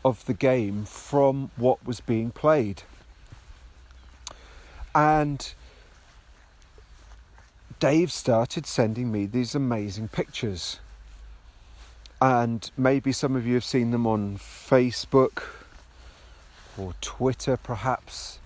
of 0.04 0.25
the 0.26 0.35
game 0.35 0.85
from 0.85 1.50
what 1.56 1.85
was 1.85 2.00
being 2.00 2.30
played 2.30 2.83
and 4.95 5.54
Dave 7.78 8.11
started 8.11 8.66
sending 8.66 9.12
me 9.12 9.26
these 9.26 9.54
amazing 9.54 10.09
pictures. 10.09 10.80
And 12.23 12.71
maybe 12.76 13.12
some 13.12 13.37
of 13.37 13.47
you 13.47 13.54
have 13.54 13.64
seen 13.64 13.90
them 13.90 14.06
on 14.06 14.38
Facebook 14.38 15.42
or 16.78 16.95
Twitter, 17.02 17.59
perhaps. 17.59 18.38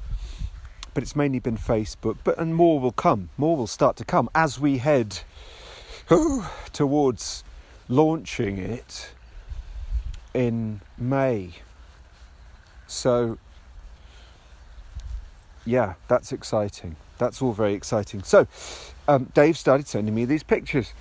But 0.92 1.04
it's 1.04 1.14
mainly 1.14 1.38
been 1.38 1.56
Facebook. 1.56 2.18
But 2.24 2.38
and 2.38 2.56
more 2.56 2.80
will 2.80 2.90
come. 2.90 3.30
More 3.36 3.56
will 3.56 3.68
start 3.68 3.96
to 3.98 4.04
come 4.04 4.28
as 4.34 4.58
we 4.58 4.78
head 4.78 5.20
towards 6.72 7.44
launching 7.88 8.58
it 8.58 9.12
in 10.34 10.80
May. 10.98 11.50
So, 12.88 13.38
yeah, 15.64 15.94
that's 16.08 16.32
exciting. 16.32 16.96
That's 17.20 17.42
all 17.42 17.52
very 17.52 17.74
exciting. 17.74 18.22
So, 18.22 18.46
um, 19.06 19.30
Dave 19.34 19.58
started 19.58 19.86
sending 19.86 20.14
me 20.14 20.24
these 20.24 20.42
pictures. 20.42 20.94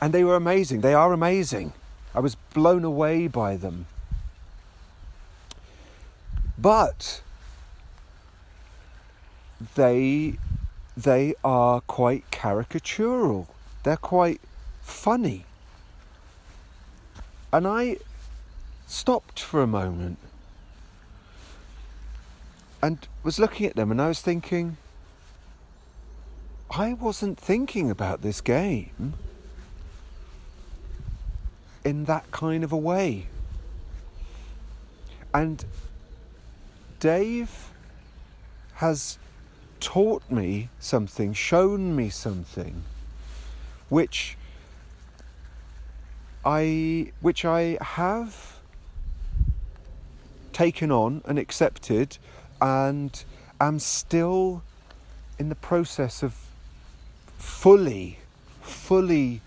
And 0.00 0.12
they 0.12 0.24
were 0.24 0.34
amazing. 0.34 0.80
They 0.80 0.94
are 0.94 1.12
amazing. 1.12 1.72
I 2.12 2.18
was 2.18 2.34
blown 2.52 2.82
away 2.82 3.28
by 3.28 3.56
them. 3.56 3.86
But 6.58 7.22
they 9.76 10.38
they 10.96 11.34
are 11.44 11.80
quite 11.82 12.28
caricatural. 12.32 13.46
They're 13.84 13.96
quite 13.96 14.40
funny. 14.82 15.44
And 17.52 17.64
I 17.68 17.98
stopped 18.88 19.38
for 19.38 19.62
a 19.62 19.68
moment 19.68 20.18
and 22.86 23.08
was 23.24 23.38
looking 23.38 23.66
at 23.66 23.74
them 23.74 23.90
and 23.90 24.00
I 24.00 24.08
was 24.08 24.20
thinking 24.20 24.76
I 26.70 26.92
wasn't 26.92 27.38
thinking 27.38 27.90
about 27.90 28.22
this 28.22 28.40
game. 28.40 29.14
in 31.86 32.04
that 32.06 32.28
kind 32.32 32.64
of 32.64 32.72
a 32.72 32.76
way. 32.76 33.28
And 35.32 35.64
Dave 36.98 37.70
has 38.74 39.18
taught 39.78 40.28
me 40.28 40.68
something, 40.80 41.32
shown 41.32 41.94
me 41.94 42.10
something, 42.10 42.82
which 43.88 44.36
I 46.44 47.12
which 47.20 47.44
I 47.44 47.78
have 47.80 48.58
taken 50.52 50.90
on 50.90 51.22
and 51.24 51.38
accepted 51.38 52.18
and 52.60 53.24
I'm 53.60 53.78
still 53.78 54.62
in 55.38 55.48
the 55.48 55.54
process 55.54 56.22
of 56.22 56.34
fully 57.38 58.18
fully 58.62 59.40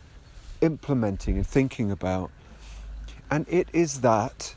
implementing 0.61 1.35
and 1.37 1.45
thinking 1.45 1.91
about 1.91 2.31
and 3.29 3.45
it 3.49 3.67
is 3.73 4.01
that 4.01 4.55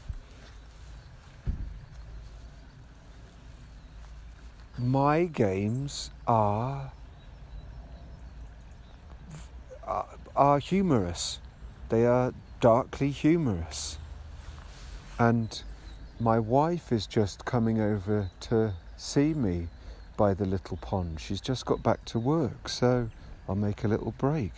my 4.78 5.24
games 5.24 6.10
are 6.26 6.92
are, 10.34 10.58
humorous. 10.58 11.38
They 11.88 12.06
are 12.06 12.32
darkly 12.60 13.10
humorous. 13.10 13.98
And 15.18 15.62
my 16.22 16.38
wife 16.38 16.92
is 16.92 17.06
just 17.08 17.44
coming 17.44 17.80
over 17.80 18.30
to 18.38 18.72
see 18.96 19.34
me 19.34 19.66
by 20.16 20.32
the 20.32 20.44
little 20.44 20.76
pond. 20.76 21.18
She's 21.20 21.40
just 21.40 21.66
got 21.66 21.82
back 21.82 22.04
to 22.06 22.18
work, 22.20 22.68
so 22.68 23.10
I'll 23.48 23.56
make 23.56 23.82
a 23.82 23.88
little 23.88 24.14
break. 24.18 24.52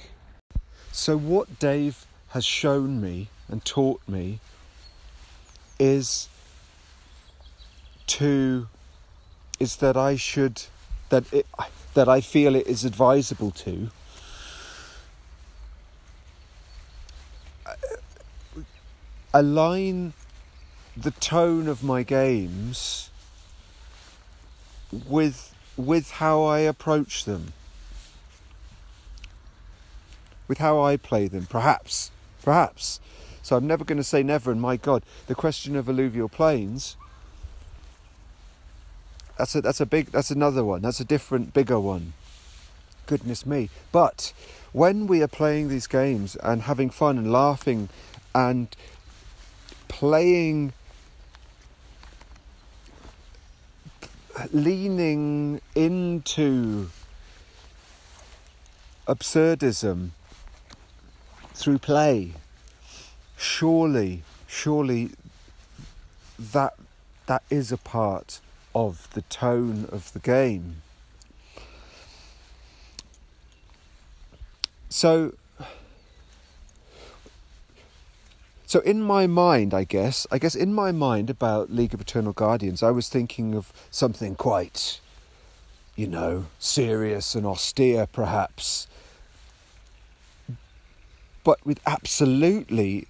So, 0.92 1.16
what 1.16 1.58
Dave 1.58 2.06
has 2.28 2.44
shown 2.44 3.00
me 3.00 3.28
and 3.48 3.64
taught 3.64 4.02
me 4.06 4.40
is 5.78 6.28
to 8.08 8.68
is 9.58 9.76
that 9.76 9.96
I 9.96 10.16
should 10.16 10.64
that 11.08 11.32
it, 11.32 11.46
that 11.94 12.08
I 12.08 12.20
feel 12.20 12.54
it 12.54 12.66
is 12.66 12.84
advisable 12.84 13.50
to 13.52 13.90
uh, 17.64 17.74
align 19.32 20.12
the 20.96 21.10
tone 21.12 21.68
of 21.68 21.82
my 21.82 22.02
games 22.02 23.10
with 25.08 25.54
with 25.76 26.12
how 26.12 26.44
I 26.44 26.60
approach 26.60 27.24
them 27.24 27.52
with 30.46 30.58
how 30.58 30.80
I 30.80 30.96
play 30.96 31.26
them 31.26 31.46
perhaps 31.46 32.10
perhaps 32.42 33.00
so 33.42 33.56
I'm 33.56 33.66
never 33.66 33.84
going 33.84 33.98
to 33.98 34.04
say 34.04 34.22
never 34.22 34.52
and 34.52 34.60
my 34.60 34.76
god 34.76 35.02
the 35.26 35.34
question 35.34 35.74
of 35.74 35.88
alluvial 35.88 36.28
plains 36.28 36.96
that's 39.36 39.54
a 39.54 39.60
that's 39.60 39.80
a 39.80 39.86
big 39.86 40.06
that's 40.06 40.30
another 40.30 40.64
one. 40.64 40.82
That's 40.82 41.00
a 41.00 41.04
different 41.04 41.52
bigger 41.52 41.80
one. 41.80 42.12
Goodness 43.06 43.44
me. 43.44 43.68
But 43.92 44.32
when 44.72 45.06
we 45.06 45.22
are 45.22 45.28
playing 45.28 45.68
these 45.68 45.86
games 45.86 46.36
and 46.36 46.62
having 46.62 46.90
fun 46.90 47.18
and 47.18 47.30
laughing 47.30 47.88
and 48.34 48.68
playing 49.88 50.72
leaning 54.52 55.60
into 55.74 56.88
absurdism 59.06 60.10
through 61.52 61.78
play 61.78 62.32
surely 63.36 64.22
surely 64.46 65.10
that 66.38 66.74
that 67.26 67.42
is 67.50 67.70
a 67.72 67.76
part 67.76 68.40
of 68.74 69.08
the 69.14 69.22
tone 69.22 69.88
of 69.90 70.12
the 70.12 70.18
game. 70.18 70.82
So, 74.88 75.34
so 78.66 78.80
in 78.80 79.02
my 79.02 79.26
mind, 79.26 79.74
I 79.74 79.84
guess, 79.84 80.26
I 80.30 80.38
guess 80.38 80.54
in 80.54 80.72
my 80.72 80.92
mind 80.92 81.30
about 81.30 81.70
League 81.70 81.94
of 81.94 82.00
Eternal 82.00 82.32
Guardians, 82.32 82.82
I 82.82 82.90
was 82.90 83.08
thinking 83.08 83.54
of 83.54 83.72
something 83.90 84.34
quite, 84.34 85.00
you 85.96 86.06
know, 86.06 86.46
serious 86.58 87.34
and 87.34 87.46
austere, 87.46 88.06
perhaps, 88.06 88.86
but 91.44 91.64
with 91.64 91.78
absolutely 91.86 93.06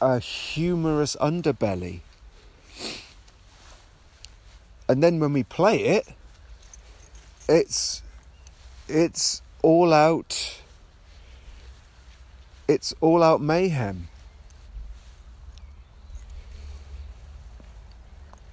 a 0.00 0.18
humorous 0.18 1.16
underbelly. 1.16 2.00
And 4.88 5.02
then 5.02 5.20
when 5.20 5.32
we 5.32 5.42
play 5.42 5.84
it, 5.84 6.14
it's 7.48 8.02
it's 8.88 9.42
all 9.62 9.92
out 9.92 10.60
it's 12.68 12.94
all 13.00 13.22
out 13.22 13.40
mayhem. 13.40 14.09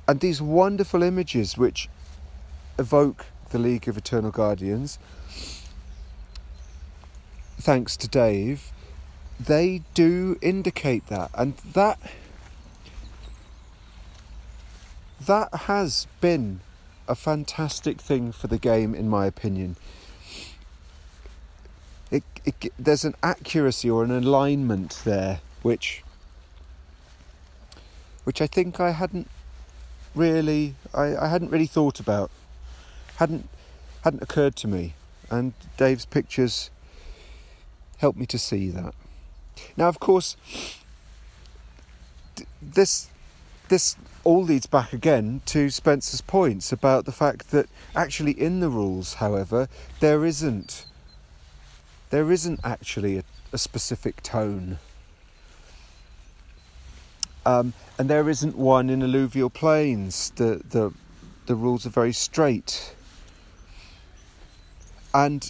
And 0.07 0.19
these 0.21 0.41
wonderful 0.41 1.03
images 1.03 1.57
which 1.57 1.89
evoke 2.79 3.25
the 3.49 3.59
League 3.59 3.87
of 3.87 3.97
Eternal 3.97 4.31
Guardians, 4.31 4.99
thanks 7.59 7.97
to 7.97 8.07
Dave, 8.07 8.71
they 9.39 9.81
do 9.93 10.37
indicate 10.41 11.07
that. 11.07 11.29
And 11.33 11.57
that 11.73 11.99
that 15.19 15.53
has 15.53 16.07
been 16.21 16.61
a 17.07 17.15
fantastic 17.15 17.99
thing 17.99 18.31
for 18.31 18.47
the 18.47 18.57
game, 18.57 18.93
in 18.93 19.09
my 19.09 19.25
opinion. 19.25 19.75
It, 22.11 22.23
it, 22.45 22.71
there's 22.79 23.03
an 23.03 23.15
accuracy 23.21 23.89
or 23.89 24.03
an 24.03 24.11
alignment 24.11 25.01
there, 25.03 25.41
which, 25.63 26.03
which 28.23 28.41
I 28.41 28.47
think 28.47 28.79
I 28.79 28.91
hadn't 28.91 29.27
really, 30.17 30.75
I, 30.93 31.15
I 31.15 31.27
hadn't 31.27 31.51
really 31.51 31.67
thought 31.67 31.99
about, 31.99 32.31
hadn't, 33.17 33.47
hadn't 34.03 34.23
occurred 34.23 34.55
to 34.57 34.67
me, 34.67 34.93
and 35.29 35.53
Dave's 35.77 36.05
pictures 36.05 36.69
helped 37.97 38.17
me 38.17 38.25
to 38.27 38.37
see 38.37 38.69
that. 38.69 38.93
Now, 39.75 39.87
of 39.87 39.99
course, 39.99 40.37
this 42.61 43.09
this 43.69 43.95
all 44.23 44.43
leads 44.43 44.65
back 44.65 44.93
again 44.93 45.41
to 45.45 45.69
Spencer's 45.69 46.21
points 46.21 46.71
about 46.71 47.05
the 47.05 47.11
fact 47.11 47.51
that 47.51 47.67
actually 47.95 48.31
in 48.31 48.59
the 48.59 48.69
rules, 48.69 49.15
however, 49.15 49.67
there 49.99 50.23
isn't 50.25 50.85
there 52.09 52.31
isn't 52.31 52.59
actually 52.63 53.17
a, 53.17 53.23
a 53.51 53.57
specific 53.57 54.23
tone. 54.23 54.79
Um, 57.47 57.71
and 57.97 58.09
there 58.09 58.27
isn't 58.27 58.57
one 58.57 58.89
in 58.89 59.01
alluvial 59.01 59.49
plains. 59.49 60.31
The 60.35 60.61
the 60.69 60.91
the 61.45 61.55
rules 61.55 61.85
are 61.85 61.89
very 61.89 62.11
straight. 62.11 62.93
And 65.13 65.49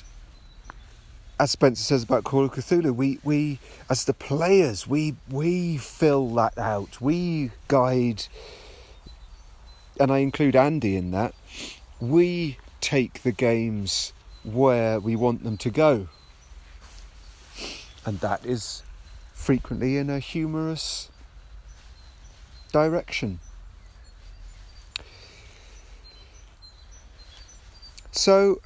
as 1.39 1.49
Spencer 1.51 1.81
says 1.81 2.03
about 2.03 2.23
Call 2.23 2.45
of 2.45 2.51
Cthulhu, 2.51 2.95
we, 2.95 3.19
we 3.23 3.57
as 3.89 4.05
the 4.05 4.13
players, 4.13 4.87
we 4.87 5.15
we 5.27 5.77
fill 5.77 6.29
that 6.35 6.55
out. 6.59 7.01
We 7.01 7.49
guide 7.67 8.25
and 9.99 10.11
I 10.11 10.19
include 10.19 10.55
Andy 10.55 10.95
in 10.97 11.09
that, 11.11 11.33
we 11.99 12.59
take 12.79 13.23
the 13.23 13.31
games 13.31 14.13
where 14.43 14.99
we 14.99 15.15
want 15.15 15.43
them 15.43 15.57
to 15.57 15.71
go. 15.71 16.09
And 18.05 18.19
that 18.19 18.45
is 18.45 18.83
frequently 19.33 19.97
in 19.97 20.11
a 20.11 20.19
humorous 20.19 21.09
direction. 22.71 23.39
So, 28.11 28.61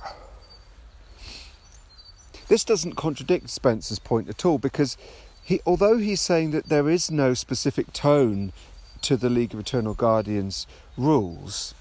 this 2.48 2.64
doesn't 2.64 2.96
contradict 2.96 3.50
Spencer's 3.50 4.00
point 4.00 4.30
at 4.30 4.46
all 4.46 4.58
because 4.58 4.98
he, 5.44 5.62
although 5.66 5.98
he's 5.98 6.22
saying 6.22 6.52
that 6.52 6.70
there 6.70 6.90
is 6.90 7.12
no 7.12 7.34
specific 7.34 7.92
tone 7.94 8.54
to 9.02 9.18
the 9.18 9.30
League 9.30 9.54
of 9.54 9.60
Eternal 9.60 9.94
Guardians 9.94 10.68
rules, 10.98 11.74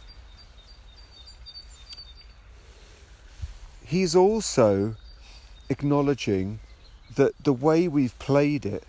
he's 3.85 4.17
also 4.17 4.97
acknowledging 5.69 6.59
that 7.15 7.33
the 7.43 7.53
way 7.53 7.89
we've 7.89 8.19
played 8.19 8.65
it 8.65 8.85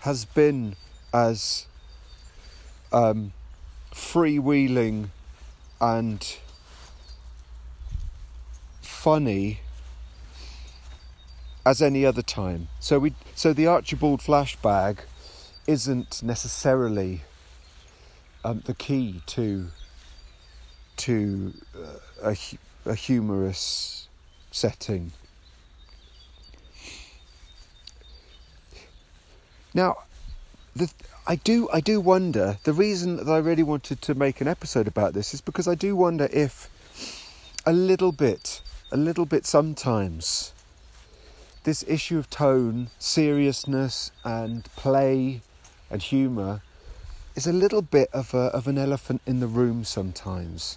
has 0.00 0.24
been 0.24 0.76
as 1.12 1.66
um, 2.94 3.32
freewheeling 3.92 5.08
and 5.80 6.36
funny 8.80 9.60
as 11.66 11.82
any 11.82 12.06
other 12.06 12.22
time. 12.22 12.68
So 12.78 13.00
we 13.00 13.14
so 13.34 13.52
the 13.52 13.66
Archibald 13.66 14.22
flash 14.22 14.54
bag 14.56 15.00
isn't 15.66 16.22
necessarily 16.22 17.22
um, 18.44 18.62
the 18.64 18.74
key 18.74 19.22
to 19.26 19.66
to 20.98 21.52
uh, 21.76 22.30
a, 22.30 22.36
a 22.86 22.94
humorous 22.94 24.06
setting. 24.52 25.10
Now, 29.74 29.96
the, 30.76 30.88
I 31.26 31.36
do 31.36 31.70
I 31.72 31.80
do 31.80 32.00
wonder. 32.00 32.58
The 32.64 32.74
reason 32.74 33.16
that 33.16 33.28
I 33.28 33.38
really 33.38 33.62
wanted 33.62 34.02
to 34.02 34.14
make 34.14 34.42
an 34.42 34.48
episode 34.48 34.86
about 34.86 35.14
this 35.14 35.32
is 35.32 35.40
because 35.40 35.66
I 35.66 35.74
do 35.74 35.96
wonder 35.96 36.28
if 36.30 36.68
a 37.64 37.72
little 37.72 38.12
bit, 38.12 38.60
a 38.92 38.98
little 38.98 39.24
bit 39.24 39.46
sometimes, 39.46 40.52
this 41.62 41.82
issue 41.88 42.18
of 42.18 42.28
tone, 42.28 42.90
seriousness, 42.98 44.12
and 44.22 44.64
play 44.76 45.40
and 45.90 46.02
humour 46.02 46.60
is 47.34 47.46
a 47.46 47.52
little 47.54 47.80
bit 47.80 48.10
of 48.12 48.34
a, 48.34 48.52
of 48.52 48.68
an 48.68 48.76
elephant 48.76 49.22
in 49.24 49.40
the 49.40 49.46
room 49.46 49.82
sometimes. 49.82 50.76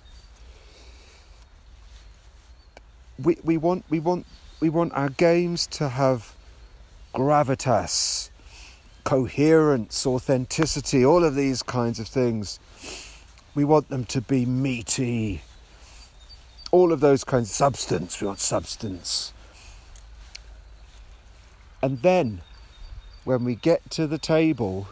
We 3.19 3.37
we 3.43 3.57
want 3.57 3.83
we 3.89 3.99
want 3.99 4.25
we 4.61 4.69
want 4.69 4.93
our 4.93 5.09
games 5.09 5.67
to 5.67 5.89
have 5.89 6.33
gravitas 7.13 8.29
coherence, 9.07 10.05
authenticity, 10.05 11.05
all 11.05 11.23
of 11.23 11.33
these 11.33 11.63
kinds 11.63 11.97
of 11.97 12.05
things. 12.09 12.59
We 13.55 13.63
want 13.63 13.87
them 13.87 14.03
to 14.03 14.19
be 14.19 14.45
meaty. 14.45 15.43
All 16.71 16.91
of 16.91 16.99
those 16.99 17.23
kinds 17.23 17.49
of 17.49 17.55
substance. 17.55 18.19
We 18.19 18.27
want 18.27 18.41
substance. 18.41 19.31
And 21.81 22.01
then, 22.01 22.41
when 23.23 23.45
we 23.45 23.55
get 23.55 23.89
to 23.91 24.07
the 24.07 24.17
table, 24.17 24.89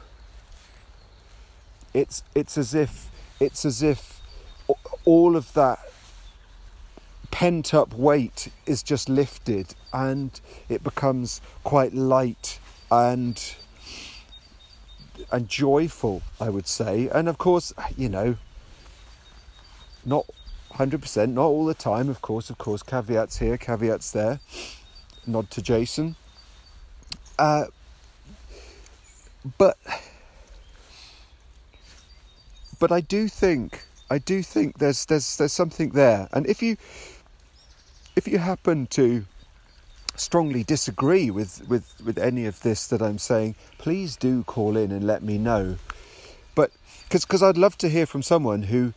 it's 1.93 2.23
it's 2.33 2.57
as 2.57 2.73
if 2.73 3.09
it's 3.41 3.65
as 3.65 3.83
if 3.83 4.21
all 5.03 5.35
of 5.35 5.51
that 5.55 5.79
pent 7.31 7.73
up 7.73 7.93
weight 7.93 8.47
is 8.65 8.81
just 8.81 9.09
lifted 9.09 9.75
and 9.91 10.39
it 10.69 10.85
becomes 10.85 11.41
quite 11.65 11.93
light 11.93 12.59
and 12.89 13.57
and 15.31 15.47
joyful, 15.47 16.21
I 16.39 16.49
would 16.49 16.67
say. 16.67 17.09
And 17.09 17.27
of 17.27 17.37
course, 17.37 17.73
you 17.97 18.09
know, 18.09 18.37
not 20.05 20.25
100%, 20.73 21.33
not 21.33 21.45
all 21.45 21.65
the 21.65 21.73
time, 21.73 22.09
of 22.09 22.21
course, 22.21 22.49
of 22.49 22.57
course, 22.57 22.83
caveats 22.83 23.37
here, 23.37 23.57
caveats 23.57 24.11
there. 24.11 24.39
Nod 25.27 25.49
to 25.51 25.61
Jason. 25.61 26.15
Uh, 27.39 27.65
but 29.57 29.77
but 32.79 32.91
I 32.91 33.01
do 33.01 33.27
think 33.27 33.85
I 34.09 34.17
do 34.17 34.41
think 34.43 34.77
there's 34.77 35.05
there's 35.05 35.37
there's 35.37 35.51
something 35.51 35.89
there. 35.89 36.27
And 36.31 36.45
if 36.47 36.61
you 36.61 36.77
if 38.15 38.27
you 38.27 38.37
happen 38.37 38.87
to 38.87 39.25
strongly 40.15 40.63
disagree 40.63 41.29
with, 41.29 41.67
with, 41.67 41.93
with 42.03 42.17
any 42.17 42.45
of 42.45 42.61
this 42.61 42.87
that 42.87 43.01
I'm 43.01 43.17
saying, 43.17 43.55
please 43.77 44.15
do 44.15 44.43
call 44.43 44.77
in 44.77 44.91
and 44.91 45.05
let 45.05 45.23
me 45.23 45.37
know. 45.37 45.77
But 46.53 46.71
because 47.09 47.43
I'd 47.43 47.57
love 47.57 47.77
to 47.79 47.89
hear 47.89 48.05
from 48.05 48.21
someone 48.21 48.63
who 48.63 48.93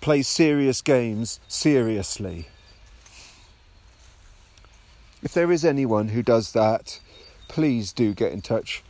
plays 0.00 0.28
serious 0.28 0.82
games 0.82 1.40
seriously. 1.48 2.48
If 5.22 5.32
there 5.32 5.50
is 5.50 5.64
anyone 5.64 6.08
who 6.08 6.22
does 6.22 6.52
that, 6.52 7.00
please 7.48 7.92
do 7.92 8.14
get 8.14 8.32
in 8.32 8.42
touch. 8.42 8.82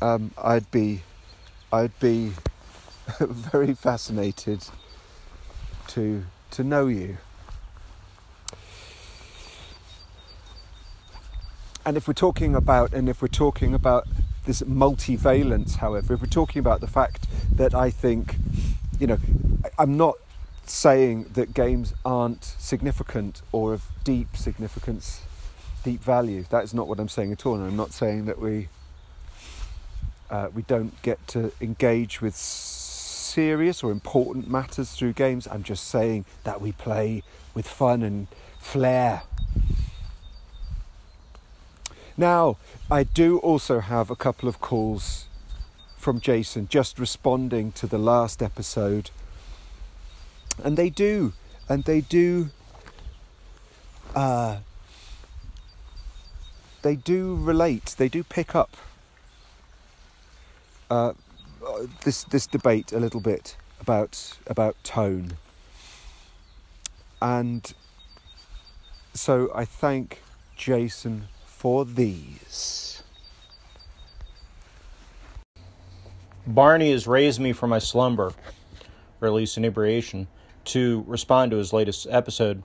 Um, 0.00 0.30
I'd 0.42 0.70
be, 0.70 1.02
I'd 1.72 1.98
be 1.98 2.32
very 3.20 3.74
fascinated 3.74 4.64
to 5.88 6.24
to 6.50 6.64
know 6.64 6.86
you. 6.86 7.18
And 11.88 11.96
if 11.96 12.06
we're 12.06 12.12
talking 12.12 12.54
about, 12.54 12.92
and 12.92 13.08
if 13.08 13.22
we're 13.22 13.28
talking 13.28 13.72
about 13.72 14.06
this 14.44 14.60
multivalence, 14.60 15.76
however, 15.76 16.12
if 16.12 16.20
we're 16.20 16.26
talking 16.26 16.60
about 16.60 16.82
the 16.82 16.86
fact 16.86 17.26
that 17.50 17.74
I 17.74 17.88
think, 17.88 18.36
you 19.00 19.06
know, 19.06 19.16
I'm 19.78 19.96
not 19.96 20.16
saying 20.66 21.30
that 21.32 21.54
games 21.54 21.94
aren't 22.04 22.44
significant 22.44 23.40
or 23.52 23.72
of 23.72 23.84
deep 24.04 24.36
significance, 24.36 25.22
deep 25.82 26.02
value. 26.02 26.44
That 26.50 26.62
is 26.62 26.74
not 26.74 26.88
what 26.88 27.00
I'm 27.00 27.08
saying 27.08 27.32
at 27.32 27.46
all. 27.46 27.54
And 27.54 27.64
I'm 27.64 27.76
not 27.76 27.92
saying 27.92 28.26
that 28.26 28.38
we 28.38 28.68
uh, 30.28 30.48
we 30.54 30.60
don't 30.60 31.00
get 31.00 31.26
to 31.28 31.52
engage 31.58 32.20
with 32.20 32.36
serious 32.36 33.82
or 33.82 33.92
important 33.92 34.46
matters 34.46 34.92
through 34.92 35.14
games. 35.14 35.48
I'm 35.50 35.62
just 35.62 35.88
saying 35.88 36.26
that 36.44 36.60
we 36.60 36.72
play 36.72 37.22
with 37.54 37.66
fun 37.66 38.02
and 38.02 38.26
flair 38.58 39.22
now, 42.18 42.56
I 42.90 43.04
do 43.04 43.38
also 43.38 43.78
have 43.78 44.10
a 44.10 44.16
couple 44.16 44.48
of 44.48 44.60
calls 44.60 45.26
from 45.96 46.20
Jason 46.20 46.66
just 46.68 46.98
responding 46.98 47.70
to 47.72 47.86
the 47.86 47.96
last 47.96 48.42
episode. 48.42 49.10
And 50.62 50.76
they 50.76 50.90
do, 50.90 51.32
and 51.68 51.84
they 51.84 52.00
do, 52.00 52.50
uh, 54.16 54.58
they 56.82 56.96
do 56.96 57.36
relate, 57.36 57.94
they 57.96 58.08
do 58.08 58.24
pick 58.24 58.54
up 58.56 58.76
uh, 60.90 61.12
this 62.04 62.24
this 62.24 62.46
debate 62.46 62.92
a 62.92 62.98
little 62.98 63.20
bit 63.20 63.56
about 63.80 64.38
about 64.48 64.74
tone. 64.82 65.36
And 67.20 67.72
so 69.14 69.50
I 69.54 69.64
thank 69.64 70.22
Jason 70.56 71.28
for 71.58 71.84
these. 71.84 73.02
Barney 76.46 76.92
has 76.92 77.08
raised 77.08 77.40
me 77.40 77.52
from 77.52 77.70
my 77.70 77.80
slumber, 77.80 78.32
or 79.20 79.26
at 79.26 79.34
least 79.34 79.58
inebriation, 79.58 80.28
to 80.66 81.04
respond 81.08 81.50
to 81.50 81.56
his 81.56 81.72
latest 81.72 82.06
episode. 82.08 82.62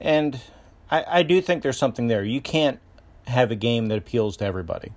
And 0.00 0.40
I, 0.90 1.04
I 1.06 1.22
do 1.22 1.42
think 1.42 1.62
there's 1.62 1.76
something 1.76 2.06
there. 2.06 2.24
You 2.24 2.40
can't 2.40 2.80
have 3.26 3.50
a 3.50 3.54
game 3.56 3.88
that 3.88 3.98
appeals 3.98 4.38
to 4.38 4.46
everybody. 4.46 4.92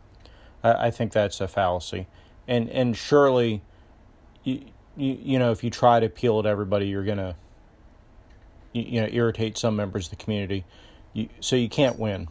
I, 0.63 0.87
I 0.87 0.91
think 0.91 1.11
that's 1.11 1.41
a 1.41 1.49
fallacy. 1.49 2.07
And 2.47 2.69
and 2.69 2.95
surely 2.95 3.61
you, 4.45 4.61
you 4.95 5.17
you 5.21 5.39
know 5.39 5.51
if 5.51 5.65
you 5.65 5.69
try 5.69 5.99
to 5.99 6.05
appeal 6.05 6.41
to 6.43 6.47
everybody 6.47 6.87
you're 6.87 7.03
going 7.03 7.17
to 7.17 7.35
you, 8.71 8.83
you, 8.83 9.01
know 9.01 9.09
irritate 9.11 9.57
some 9.57 9.75
members 9.75 10.05
of 10.05 10.11
the 10.11 10.23
community. 10.23 10.63
You, 11.11 11.27
so 11.41 11.57
you 11.57 11.67
can't 11.67 11.99
win. 11.99 12.29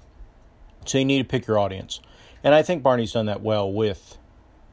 So 0.88 0.99
you 0.99 1.05
need 1.05 1.18
to 1.18 1.25
pick 1.25 1.46
your 1.46 1.59
audience. 1.59 2.01
And 2.42 2.55
I 2.55 2.62
think 2.62 2.83
Barney's 2.83 3.12
done 3.12 3.27
that 3.27 3.42
well 3.42 3.70
with 3.70 4.18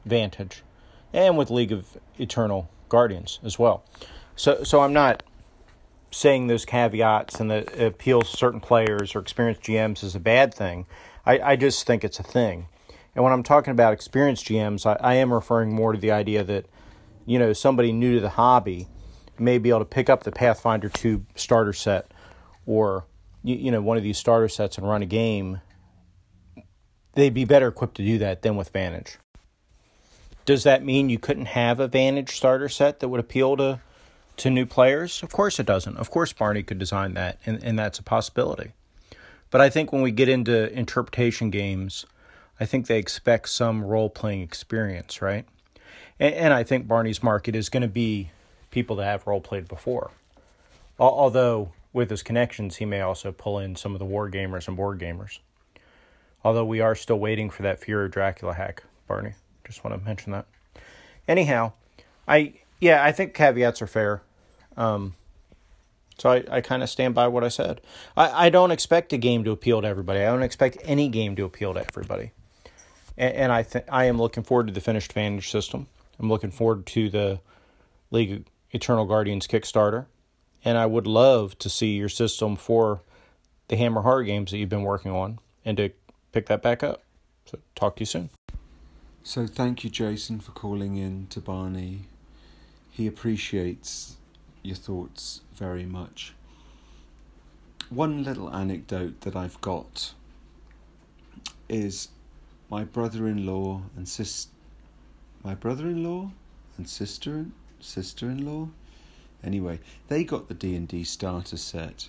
Vantage 0.04 0.62
and 1.12 1.36
with 1.36 1.50
League 1.50 1.72
of 1.72 1.96
Eternal 2.18 2.70
Guardians 2.88 3.40
as 3.42 3.58
well. 3.58 3.84
So 4.36 4.64
so 4.64 4.80
I'm 4.80 4.92
not 4.92 5.22
saying 6.14 6.46
those 6.46 6.64
caveats 6.64 7.40
and 7.40 7.50
that 7.50 7.78
appeals 7.80 8.30
to 8.30 8.36
certain 8.36 8.60
players 8.60 9.14
or 9.14 9.18
experienced 9.18 9.62
GMs 9.62 10.04
is 10.04 10.14
a 10.14 10.20
bad 10.20 10.54
thing. 10.54 10.86
I, 11.26 11.40
I 11.40 11.56
just 11.56 11.86
think 11.86 12.04
it's 12.04 12.20
a 12.20 12.22
thing. 12.22 12.68
And 13.14 13.24
when 13.24 13.32
I'm 13.32 13.42
talking 13.42 13.72
about 13.72 13.92
experienced 13.92 14.46
GMs, 14.46 14.86
I, 14.86 14.96
I 15.00 15.14
am 15.14 15.32
referring 15.32 15.74
more 15.74 15.92
to 15.92 15.98
the 15.98 16.12
idea 16.12 16.44
that, 16.44 16.66
you 17.26 17.38
know, 17.38 17.52
somebody 17.52 17.92
new 17.92 18.14
to 18.14 18.20
the 18.20 18.30
hobby 18.30 18.88
may 19.38 19.58
be 19.58 19.70
able 19.70 19.80
to 19.80 19.84
pick 19.84 20.08
up 20.08 20.22
the 20.22 20.32
Pathfinder 20.32 20.88
2 20.88 21.24
starter 21.34 21.72
set 21.72 22.10
or, 22.66 23.06
you, 23.42 23.56
you 23.56 23.70
know, 23.70 23.82
one 23.82 23.96
of 23.96 24.02
these 24.02 24.18
starter 24.18 24.48
sets 24.48 24.78
and 24.78 24.88
run 24.88 25.02
a 25.02 25.06
game 25.06 25.60
they'd 27.14 27.34
be 27.34 27.44
better 27.44 27.68
equipped 27.68 27.96
to 27.96 28.04
do 28.04 28.18
that 28.18 28.42
than 28.42 28.56
with 28.56 28.70
Vantage. 28.70 29.18
Does 30.44 30.64
that 30.64 30.84
mean 30.84 31.08
you 31.08 31.18
couldn't 31.18 31.46
have 31.46 31.80
a 31.80 31.88
Vantage 31.88 32.36
starter 32.36 32.68
set 32.68 33.00
that 33.00 33.08
would 33.08 33.20
appeal 33.20 33.56
to 33.56 33.80
to 34.36 34.50
new 34.50 34.66
players? 34.66 35.22
Of 35.22 35.32
course 35.32 35.58
it 35.58 35.66
doesn't. 35.66 35.96
Of 35.96 36.10
course 36.10 36.32
Barney 36.32 36.62
could 36.62 36.78
design 36.78 37.14
that, 37.14 37.38
and, 37.46 37.62
and 37.62 37.78
that's 37.78 37.98
a 37.98 38.02
possibility. 38.02 38.72
But 39.50 39.60
I 39.60 39.70
think 39.70 39.92
when 39.92 40.02
we 40.02 40.10
get 40.10 40.28
into 40.28 40.72
interpretation 40.76 41.50
games, 41.50 42.04
I 42.58 42.66
think 42.66 42.86
they 42.86 42.98
expect 42.98 43.48
some 43.48 43.84
role 43.84 44.10
playing 44.10 44.42
experience, 44.42 45.22
right? 45.22 45.46
And, 46.18 46.34
and, 46.34 46.54
I 46.54 46.64
think 46.64 46.88
Barney's 46.88 47.22
market 47.22 47.54
is 47.54 47.68
going 47.68 47.82
to 47.82 47.88
be 47.88 48.30
people 48.70 48.96
that 48.96 49.04
have 49.04 49.26
role 49.26 49.40
played 49.40 49.68
before. 49.68 50.10
Although 50.98 51.72
with 51.92 52.10
his 52.10 52.22
connections, 52.22 52.76
he 52.76 52.84
may 52.84 53.00
also 53.00 53.32
pull 53.32 53.58
in 53.58 53.76
some 53.76 53.94
of 53.94 53.98
the 53.98 54.04
war 54.04 54.28
gamers 54.30 54.68
and 54.68 54.76
board 54.76 54.98
gamers. 55.00 55.38
Although 56.44 56.66
we 56.66 56.80
are 56.80 56.94
still 56.94 57.18
waiting 57.18 57.50
for 57.50 57.62
that 57.62 57.80
Fury 57.80 58.08
Dracula 58.08 58.54
hack, 58.54 58.84
Barney. 59.08 59.32
Just 59.64 59.82
want 59.82 59.98
to 59.98 60.04
mention 60.04 60.32
that. 60.32 60.46
Anyhow, 61.26 61.72
I 62.28 62.54
yeah, 62.80 63.02
I 63.02 63.12
think 63.12 63.32
caveats 63.34 63.80
are 63.80 63.86
fair. 63.86 64.22
Um, 64.76 65.14
So 66.18 66.30
I, 66.30 66.44
I 66.50 66.60
kind 66.60 66.82
of 66.82 66.90
stand 66.90 67.14
by 67.14 67.26
what 67.28 67.42
I 67.42 67.48
said. 67.48 67.80
I, 68.16 68.46
I 68.46 68.50
don't 68.50 68.70
expect 68.70 69.12
a 69.12 69.18
game 69.18 69.42
to 69.44 69.50
appeal 69.50 69.82
to 69.82 69.88
everybody. 69.88 70.20
I 70.20 70.26
don't 70.26 70.42
expect 70.42 70.78
any 70.84 71.08
game 71.08 71.34
to 71.36 71.44
appeal 71.44 71.74
to 71.74 71.80
everybody. 71.80 72.32
And, 73.16 73.34
and 73.34 73.52
I 73.52 73.62
think 73.62 73.86
I 73.90 74.04
am 74.04 74.18
looking 74.18 74.42
forward 74.44 74.68
to 74.68 74.72
the 74.72 74.80
finished 74.80 75.12
Vantage 75.12 75.50
system. 75.50 75.86
I'm 76.20 76.28
looking 76.28 76.50
forward 76.52 76.86
to 76.86 77.08
the 77.08 77.40
League 78.10 78.32
of 78.32 78.44
Eternal 78.70 79.06
Guardians 79.06 79.46
Kickstarter. 79.46 80.06
And 80.64 80.78
I 80.78 80.86
would 80.86 81.06
love 81.06 81.58
to 81.58 81.68
see 81.68 81.96
your 81.96 82.08
system 82.08 82.56
for 82.56 83.00
the 83.68 83.76
Hammer 83.76 84.02
Horror 84.02 84.24
games 84.24 84.50
that 84.50 84.58
you've 84.58 84.68
been 84.68 84.82
working 84.82 85.10
on 85.10 85.38
and 85.64 85.76
to 85.78 85.90
pick 86.34 86.46
that 86.46 86.62
back 86.62 86.82
up. 86.82 87.00
So 87.46 87.58
talk 87.76 87.96
to 87.96 88.00
you 88.00 88.06
soon. 88.06 88.30
So 89.22 89.46
thank 89.46 89.84
you, 89.84 89.90
Jason, 89.90 90.40
for 90.40 90.50
calling 90.50 90.96
in 90.96 91.28
to 91.28 91.40
Barney. 91.40 92.06
He 92.90 93.06
appreciates 93.06 94.16
your 94.62 94.74
thoughts 94.74 95.42
very 95.54 95.86
much. 95.86 96.34
One 97.88 98.24
little 98.24 98.52
anecdote 98.52 99.20
that 99.20 99.36
I've 99.36 99.60
got 99.60 100.12
is 101.68 102.08
my 102.68 102.82
brother-in-law 102.82 103.82
and 103.96 104.08
sis 104.08 104.48
my 105.44 105.54
brother-in-law 105.54 106.30
and 106.76 106.88
sister 106.88 107.46
sister-in-law 107.80 108.68
anyway 109.42 109.78
they 110.08 110.24
got 110.24 110.48
the 110.48 110.54
D&D 110.54 111.04
starter 111.04 111.56
set 111.56 112.08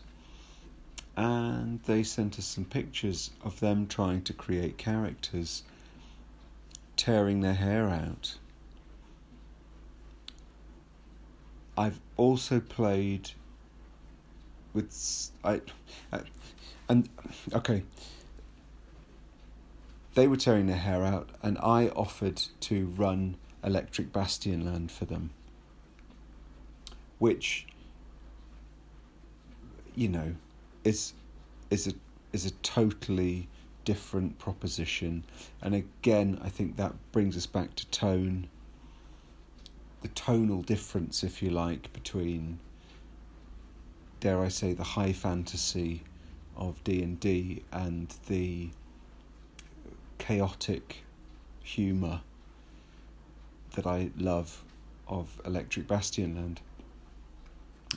and 1.17 1.81
they 1.83 2.03
sent 2.03 2.37
us 2.37 2.45
some 2.45 2.65
pictures 2.65 3.31
of 3.43 3.59
them 3.59 3.87
trying 3.87 4.21
to 4.23 4.33
create 4.33 4.77
characters 4.77 5.63
tearing 6.97 7.41
their 7.41 7.53
hair 7.53 7.87
out. 7.87 8.37
I've 11.77 11.99
also 12.17 12.59
played 12.59 13.31
with 14.73 15.31
I, 15.43 15.61
I 16.11 16.21
and 16.87 17.09
okay. 17.53 17.83
They 20.13 20.27
were 20.27 20.37
tearing 20.37 20.67
their 20.67 20.77
hair 20.77 21.03
out 21.03 21.29
and 21.41 21.57
I 21.57 21.89
offered 21.89 22.41
to 22.61 22.87
run 22.87 23.35
Electric 23.63 24.13
Bastion 24.13 24.65
Land 24.65 24.91
for 24.91 25.05
them. 25.05 25.31
Which 27.19 27.67
you 29.93 30.09
know 30.09 30.35
is 30.85 31.13
is 31.69 31.87
a 31.87 31.93
is 32.31 32.45
a 32.45 32.51
totally 32.51 33.49
different 33.83 34.39
proposition. 34.39 35.25
And 35.61 35.75
again 35.75 36.39
I 36.41 36.49
think 36.49 36.77
that 36.77 36.93
brings 37.11 37.35
us 37.35 37.45
back 37.45 37.75
to 37.75 37.85
tone 37.87 38.47
the 40.01 40.07
tonal 40.09 40.61
difference, 40.61 41.23
if 41.23 41.41
you 41.41 41.49
like, 41.49 41.91
between, 41.91 42.59
dare 44.19 44.39
I 44.39 44.49
say, 44.49 44.71
the 44.73 44.83
high 44.83 45.13
fantasy 45.13 46.03
of 46.55 46.83
D 46.83 47.01
and 47.01 47.19
D 47.19 47.63
and 47.71 48.13
the 48.27 48.69
chaotic 50.19 51.03
humour 51.63 52.21
that 53.73 53.87
I 53.87 54.11
love 54.15 54.63
of 55.07 55.41
Electric 55.43 55.87
Bastion 55.87 56.35
Land 56.35 56.61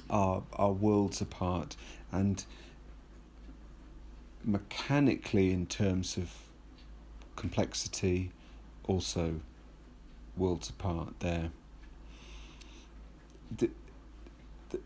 are 0.08 0.42
are 0.54 0.72
worlds 0.72 1.20
apart. 1.20 1.76
And 2.10 2.42
mechanically 4.48 5.52
in 5.52 5.66
terms 5.66 6.16
of 6.16 6.32
complexity 7.36 8.30
also 8.86 9.40
worlds 10.36 10.70
apart 10.70 11.12
there 11.20 11.50
the, 13.56 13.70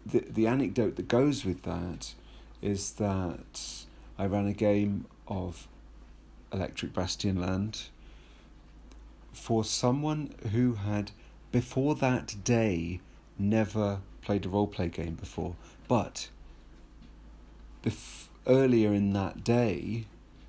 the, 0.07 0.21
the 0.21 0.47
anecdote 0.47 0.97
that 0.97 1.09
goes 1.09 1.45
with 1.45 1.63
that 1.63 2.15
is 2.61 2.93
that 2.93 3.85
I 4.19 4.27
ran 4.27 4.47
a 4.47 4.53
game 4.53 5.07
of 5.27 5.67
Electric 6.53 6.93
Bastion 6.93 7.41
Land 7.41 7.85
for 9.33 9.65
someone 9.65 10.35
who 10.53 10.75
had, 10.75 11.11
before 11.51 11.95
that 11.97 12.37
day, 12.45 13.01
never 13.39 14.01
played 14.21 14.47
a 14.47 14.49
role 14.49 14.67
play 14.67 14.89
game 14.89 15.15
before. 15.15 15.57
But 15.89 16.29
earlier 18.47 18.93
in 18.93 19.13
that 19.13 19.45
day, 19.45 20.07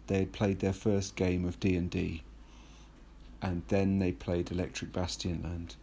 they 0.08 0.20
had 0.20 0.34
played 0.34 0.60
their 0.60 0.74
first 0.74 1.16
game 1.16 1.46
of 1.46 1.60
D 1.60 1.76
and 1.76 1.90
D, 1.90 2.24
and 3.42 3.64
then 3.68 4.00
they 4.00 4.12
played 4.12 4.52
Electric 4.52 4.92
Bastion 4.92 5.42
Land. 5.44 5.76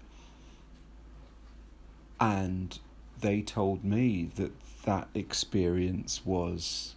And 2.19 2.79
they 3.21 3.41
told 3.41 3.85
me 3.85 4.31
that 4.37 4.53
that 4.85 5.09
experience 5.15 6.25
was 6.25 6.95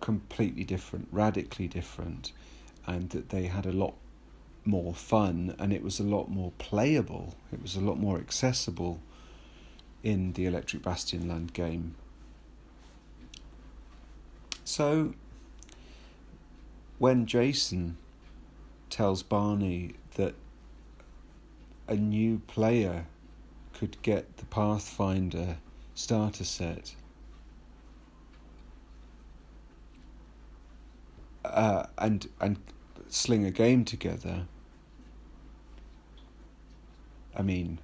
completely 0.00 0.64
different, 0.64 1.08
radically 1.10 1.66
different, 1.66 2.32
and 2.86 3.10
that 3.10 3.30
they 3.30 3.46
had 3.46 3.66
a 3.66 3.72
lot 3.72 3.94
more 4.64 4.94
fun 4.94 5.54
and 5.58 5.72
it 5.72 5.82
was 5.82 6.00
a 6.00 6.04
lot 6.04 6.28
more 6.28 6.52
playable, 6.58 7.34
it 7.52 7.62
was 7.62 7.76
a 7.76 7.80
lot 7.80 7.98
more 7.98 8.18
accessible 8.18 9.00
in 10.02 10.32
the 10.34 10.46
Electric 10.46 10.82
Bastion 10.82 11.28
Land 11.28 11.52
game. 11.52 11.94
So, 14.66 15.14
when 16.98 17.26
Jason 17.26 17.96
tells 18.90 19.22
Barney 19.22 19.94
that 20.16 20.34
a 21.86 21.94
new 21.94 22.40
player 22.48 23.06
could 23.72 23.96
get 24.02 24.38
the 24.38 24.44
Pathfinder 24.46 25.58
starter 25.94 26.42
set. 26.42 26.96
Uh, 31.44 31.86
and 31.96 32.28
and 32.40 32.58
sling 33.08 33.44
a 33.44 33.52
game 33.52 33.84
together. 33.84 34.46
I 37.36 37.42
mean, 37.42 37.78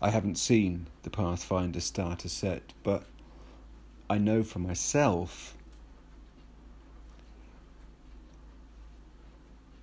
I 0.00 0.10
haven't 0.10 0.36
seen 0.36 0.88
the 1.04 1.10
Pathfinder 1.10 1.80
starter 1.80 2.28
set, 2.28 2.72
but 2.82 3.04
I 4.10 4.18
know 4.18 4.42
for 4.42 4.58
myself, 4.58 5.54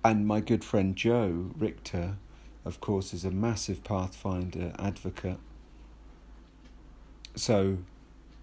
and 0.04 0.26
my 0.26 0.40
good 0.40 0.64
friend 0.64 0.96
Joe 0.96 1.50
Richter 1.56 2.16
of 2.64 2.80
course, 2.80 3.14
is 3.14 3.24
a 3.24 3.30
massive 3.30 3.82
Pathfinder 3.84 4.72
advocate. 4.78 5.38
So 7.34 7.78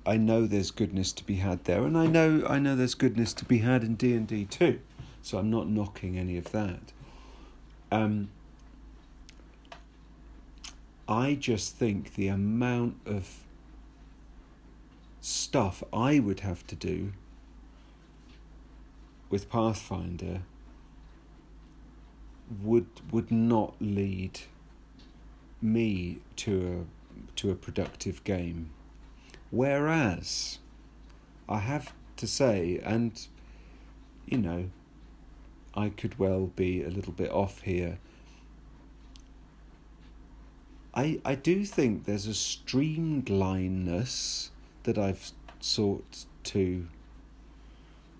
I 0.05 0.17
know 0.17 0.47
there's 0.47 0.71
goodness 0.71 1.11
to 1.13 1.23
be 1.23 1.35
had 1.35 1.65
there, 1.65 1.83
and 1.83 1.97
I 1.97 2.07
know 2.07 2.43
I 2.47 2.59
know 2.59 2.75
there's 2.75 2.95
goodness 2.95 3.33
to 3.35 3.45
be 3.45 3.59
had 3.59 3.83
in 3.83 3.95
D 3.95 4.13
and 4.13 4.27
D 4.27 4.45
too. 4.45 4.79
So 5.21 5.37
I'm 5.37 5.49
not 5.49 5.67
knocking 5.67 6.17
any 6.17 6.37
of 6.37 6.51
that. 6.51 6.93
Um, 7.91 8.29
I 11.07 11.35
just 11.35 11.75
think 11.75 12.15
the 12.15 12.27
amount 12.27 12.97
of 13.05 13.43
stuff 15.21 15.83
I 15.93 16.19
would 16.19 16.41
have 16.41 16.65
to 16.67 16.75
do 16.75 17.11
with 19.29 19.49
Pathfinder 19.49 20.41
would 22.61 22.87
would 23.11 23.31
not 23.31 23.75
lead 23.79 24.41
me 25.61 26.19
to 26.37 26.81
a 26.81 26.85
to 27.35 27.51
a 27.51 27.55
productive 27.55 28.23
game. 28.23 28.71
Whereas 29.49 30.59
I 31.47 31.59
have 31.59 31.93
to 32.17 32.27
say, 32.27 32.81
and 32.83 33.25
you 34.25 34.37
know, 34.37 34.69
I 35.73 35.87
could 35.89 36.19
well 36.19 36.51
be 36.55 36.83
a 36.83 36.89
little 36.89 37.13
bit 37.13 37.31
off 37.31 37.61
here. 37.61 37.99
I 40.93 41.21
I 41.23 41.35
do 41.35 41.63
think 41.65 42.03
there's 42.05 42.27
a 42.27 42.31
streamlinedness 42.31 44.49
that 44.83 44.97
I've 44.97 45.31
sought 45.59 46.25
to 46.45 46.87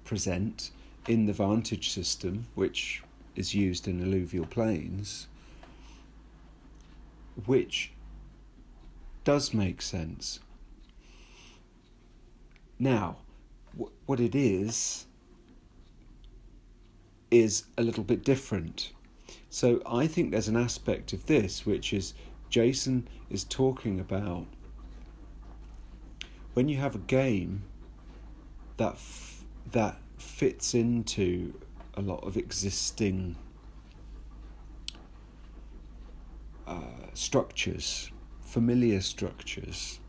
present 0.03 0.71
in 1.07 1.25
the 1.25 1.33
Vantage 1.33 1.89
system, 1.89 2.47
which 2.55 3.01
is 3.37 3.53
used 3.53 3.87
in 3.87 4.01
alluvial 4.01 4.45
plains, 4.45 5.27
which 7.45 7.91
does 9.23 9.53
make 9.53 9.81
sense. 9.81 10.39
Now, 12.79 13.17
what 14.05 14.19
it 14.19 14.35
is, 14.35 15.05
is 17.31 17.65
a 17.77 17.83
little 17.83 18.03
bit 18.03 18.23
different. 18.23 18.93
So 19.49 19.81
I 19.85 20.07
think 20.07 20.31
there's 20.31 20.47
an 20.47 20.57
aspect 20.57 21.13
of 21.13 21.25
this 21.25 21.65
which 21.65 21.93
is 21.93 22.13
Jason 22.49 23.07
is 23.29 23.43
talking 23.43 23.99
about 23.99 24.45
when 26.53 26.69
you 26.69 26.77
have 26.77 26.95
a 26.95 26.99
game 26.99 27.63
that 28.77 28.93
f- 28.93 29.43
that 29.71 29.99
fits 30.17 30.73
into 30.73 31.53
a 31.97 32.01
lot 32.01 32.23
of 32.23 32.37
existing 32.37 33.35
uh, 36.67 37.07
structures, 37.13 38.11
familiar 38.39 39.01
structures, 39.01 39.99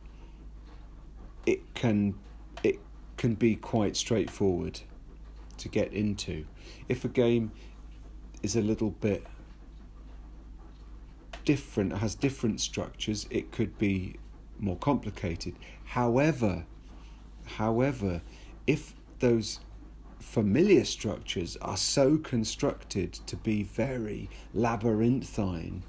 it 1.46 1.74
can 1.74 2.14
it 2.62 2.79
can 3.16 3.35
be 3.35 3.57
quite 3.57 3.96
straightforward 3.96 4.81
to 5.57 5.68
get 5.68 5.92
into. 5.92 6.44
If 6.88 7.05
a 7.05 7.09
game 7.09 7.53
is 8.42 8.55
a 8.55 8.61
little 8.61 8.90
bit 8.90 9.27
different, 11.46 11.96
has 11.96 12.14
different 12.14 12.61
structures, 12.61 13.27
it 13.31 13.51
could 13.51 13.79
be 13.79 14.16
more 14.59 14.77
complicated. 14.77 15.55
However, 15.85 16.66
however, 17.46 18.20
if 18.66 18.94
those 19.20 19.61
familiar 20.20 20.85
structures 20.85 21.57
are 21.59 21.76
so 21.76 22.18
constructed 22.18 23.12
to 23.12 23.37
be 23.37 23.62
very 23.62 24.28
labyrinthine, 24.54 25.83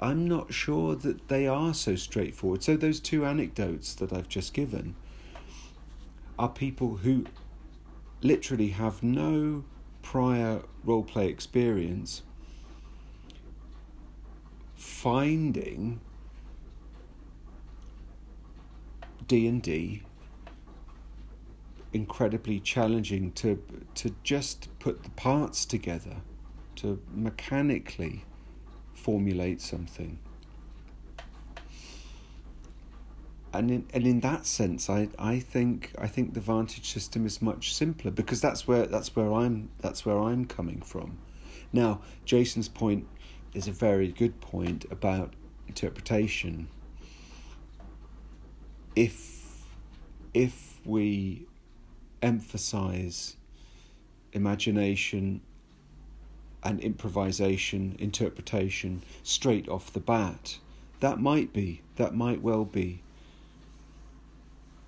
I'm 0.00 0.26
not 0.26 0.52
sure 0.52 0.96
that 0.96 1.28
they 1.28 1.46
are 1.46 1.72
so 1.72 1.96
straightforward. 1.96 2.62
So, 2.62 2.76
those 2.76 3.00
two 3.00 3.24
anecdotes 3.24 3.94
that 3.94 4.12
I've 4.12 4.28
just 4.28 4.52
given 4.52 4.96
are 6.38 6.48
people 6.48 6.96
who 6.98 7.26
literally 8.20 8.70
have 8.70 9.02
no 9.02 9.64
prior 10.02 10.62
role 10.84 11.02
play 11.02 11.28
experience 11.28 12.22
finding 14.74 16.00
D&D 19.26 20.02
incredibly 21.94 22.58
challenging 22.58 23.30
to 23.32 23.62
to 23.94 24.14
just 24.24 24.68
put 24.80 25.04
the 25.04 25.10
parts 25.10 25.64
together 25.64 26.16
to 26.74 27.00
mechanically 27.14 28.24
formulate 28.92 29.60
something. 29.62 30.18
And 33.52 33.70
in 33.70 33.86
and 33.94 34.04
in 34.04 34.20
that 34.20 34.44
sense 34.44 34.90
I, 34.90 35.08
I 35.18 35.38
think 35.38 35.92
I 35.96 36.08
think 36.08 36.34
the 36.34 36.40
vantage 36.40 36.92
system 36.92 37.24
is 37.24 37.40
much 37.40 37.72
simpler 37.72 38.10
because 38.10 38.40
that's 38.40 38.66
where 38.66 38.86
that's 38.86 39.14
where 39.14 39.32
I'm 39.32 39.70
that's 39.80 40.04
where 40.04 40.18
I'm 40.18 40.46
coming 40.46 40.82
from. 40.82 41.18
Now 41.72 42.00
Jason's 42.24 42.68
point 42.68 43.06
is 43.54 43.68
a 43.68 43.72
very 43.72 44.08
good 44.08 44.40
point 44.40 44.84
about 44.90 45.34
interpretation. 45.68 46.66
If 48.96 49.64
if 50.32 50.80
we 50.84 51.46
emphasize 52.24 53.36
imagination 54.32 55.40
and 56.62 56.80
improvisation, 56.80 57.94
interpretation 57.98 59.02
straight 59.22 59.68
off 59.68 59.92
the 59.92 60.00
bat, 60.00 60.58
that 61.00 61.20
might 61.20 61.52
be, 61.52 61.82
that 61.96 62.14
might 62.14 62.40
well 62.40 62.64
be 62.64 63.02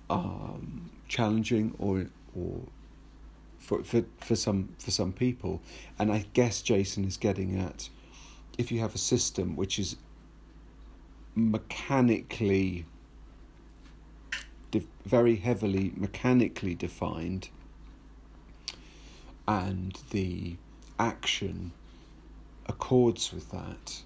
um, 0.09 0.89
challenging 1.07 1.75
or 1.77 2.07
or 2.35 2.61
for, 3.59 3.83
for 3.83 4.03
for 4.19 4.35
some 4.35 4.69
for 4.79 4.91
some 4.91 5.13
people. 5.13 5.61
And 5.99 6.11
I 6.11 6.25
guess 6.33 6.61
Jason 6.61 7.05
is 7.05 7.17
getting 7.17 7.57
at 7.59 7.89
if 8.57 8.71
you 8.71 8.79
have 8.79 8.95
a 8.95 8.99
system 8.99 9.55
which 9.55 9.77
is 9.77 9.97
mechanically 11.35 12.85
very 15.05 15.37
heavily 15.37 15.93
mechanically 15.95 16.75
defined, 16.75 17.49
and 19.47 19.97
the 20.11 20.57
action 20.99 21.71
accords 22.67 23.31
with 23.31 23.49
that, 23.51 24.03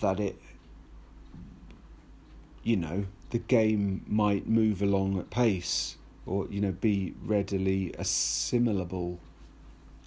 that 0.00 0.18
it, 0.20 0.40
you 2.62 2.76
know, 2.76 3.04
the 3.30 3.38
game 3.38 4.04
might 4.06 4.46
move 4.48 4.80
along 4.80 5.18
at 5.18 5.28
pace 5.30 5.96
or, 6.24 6.46
you 6.50 6.60
know, 6.60 6.72
be 6.72 7.14
readily 7.22 7.94
assimilable, 7.98 9.18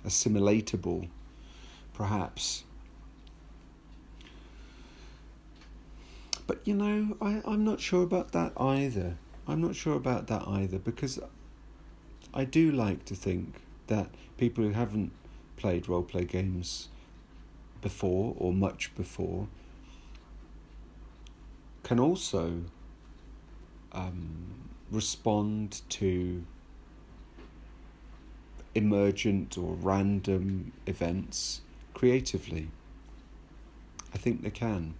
assimilatable, 0.05 1.07
perhaps. 1.93 2.63
But 6.47 6.65
you 6.65 6.73
know, 6.73 7.17
I, 7.21 7.41
I'm 7.45 7.63
not 7.63 7.79
sure 7.79 8.03
about 8.03 8.31
that 8.31 8.53
either. 8.59 9.17
I'm 9.47 9.61
not 9.61 9.75
sure 9.75 9.95
about 9.95 10.27
that 10.27 10.47
either 10.47 10.79
because 10.79 11.19
I 12.33 12.45
do 12.45 12.71
like 12.71 13.05
to 13.05 13.15
think 13.15 13.55
that 13.87 14.09
people 14.37 14.63
who 14.63 14.71
haven't 14.71 15.11
played 15.57 15.89
role 15.89 16.03
play 16.03 16.25
games 16.25 16.87
before 17.81 18.35
or 18.37 18.53
much 18.53 18.93
before 18.95 19.47
can 21.83 21.99
also 21.99 22.61
um, 23.91 24.69
respond 24.91 25.81
to 25.89 26.43
emergent 28.73 29.57
or 29.57 29.73
random 29.73 30.71
events 30.85 31.61
creatively. 31.93 32.69
I 34.13 34.17
think 34.17 34.43
they 34.43 34.49
can. 34.49 34.93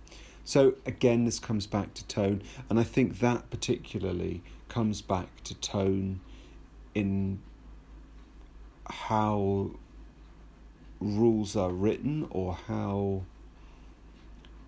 So 0.44 0.76
again, 0.86 1.26
this 1.26 1.40
comes 1.40 1.68
back 1.68 1.94
to 1.96 2.08
tone, 2.08 2.42
and 2.70 2.80
I 2.80 2.84
think 2.84 3.20
that 3.20 3.50
particularly 3.50 4.42
comes 4.70 5.02
back 5.02 5.44
to 5.44 5.56
tone 5.56 6.22
in 6.94 7.42
how 8.86 9.72
rules 11.00 11.56
are 11.56 11.72
written 11.72 12.28
or 12.30 12.58
how 12.68 13.24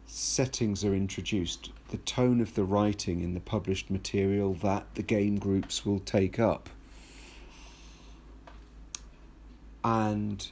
settings 0.05 0.86
are 0.86 0.93
introduced, 0.93 1.71
the 1.89 1.97
tone 1.97 2.39
of 2.39 2.53
the 2.53 2.63
writing 2.63 3.21
in 3.21 3.33
the 3.33 3.39
published 3.39 3.89
material 3.89 4.53
that 4.53 4.86
the 4.95 5.01
game 5.01 5.38
groups 5.38 5.86
will 5.86 5.99
take 5.99 6.39
up. 6.39 6.69
And 9.83 10.47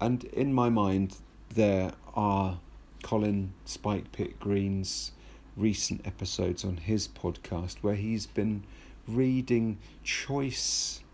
and 0.00 0.24
in 0.24 0.52
my 0.52 0.68
mind 0.68 1.16
there 1.54 1.92
are 2.14 2.58
Colin 3.06 3.52
Spike 3.64 4.10
Pit 4.10 4.40
Green's 4.40 5.12
recent 5.56 6.04
episodes 6.04 6.64
on 6.64 6.78
his 6.78 7.06
podcast 7.06 7.76
where 7.80 7.94
he's 7.94 8.26
been 8.26 8.64
reading 9.06 9.78
choice 10.02 11.04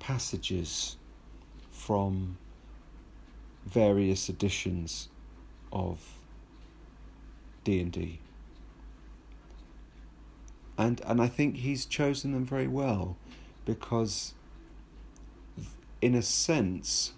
passages 0.00 0.96
from 1.70 2.38
various 3.64 4.28
editions 4.28 5.10
of 5.72 6.00
D&D. 7.62 8.18
And 10.76 11.00
and 11.06 11.22
I 11.22 11.28
think 11.28 11.58
he's 11.58 11.86
chosen 11.86 12.32
them 12.32 12.44
very 12.44 12.66
well 12.66 13.16
because 13.64 14.34
in 16.02 16.16
a 16.16 16.22
sense 16.22 17.12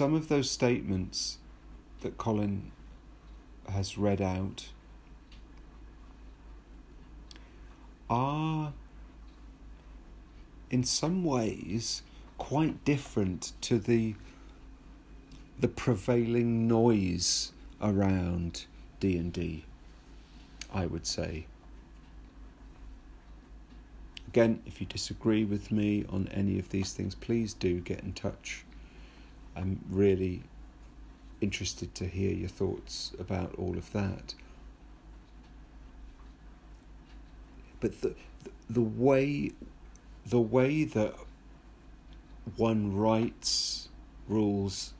some 0.00 0.14
of 0.14 0.28
those 0.28 0.50
statements 0.50 1.36
that 2.00 2.16
Colin 2.16 2.72
has 3.68 3.98
read 3.98 4.22
out 4.22 4.70
are 8.08 8.72
in 10.70 10.82
some 10.84 11.22
ways 11.22 12.00
quite 12.38 12.82
different 12.82 13.52
to 13.60 13.78
the 13.78 14.14
the 15.58 15.68
prevailing 15.68 16.66
noise 16.66 17.52
around 17.82 18.64
D&D 19.00 19.64
I 20.72 20.86
would 20.86 21.06
say. 21.06 21.44
Again 24.28 24.62
if 24.64 24.80
you 24.80 24.86
disagree 24.86 25.44
with 25.44 25.70
me 25.70 26.06
on 26.08 26.26
any 26.28 26.58
of 26.58 26.70
these 26.70 26.94
things 26.94 27.14
please 27.14 27.52
do 27.52 27.80
get 27.80 28.00
in 28.00 28.14
touch 28.14 28.64
I'm 29.56 29.80
really 29.88 30.42
interested 31.40 31.94
to 31.96 32.06
hear 32.06 32.32
your 32.32 32.48
thoughts 32.48 33.12
about 33.18 33.54
all 33.56 33.76
of 33.76 33.92
that. 33.92 34.34
But 37.80 38.00
the 38.02 38.14
the 38.68 38.82
way 38.82 39.52
the 40.26 40.40
way 40.40 40.84
that 40.84 41.14
one 42.56 42.94
writes 42.94 43.88
rules 44.28 44.92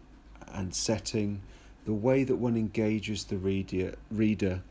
and 0.49 0.75
setting, 0.75 1.43
the 1.85 1.93
way 1.93 2.25
that 2.25 2.37
one 2.37 2.57
engages 2.57 3.25
the 3.25 3.37
reader 3.37 3.95
reader 4.11 4.63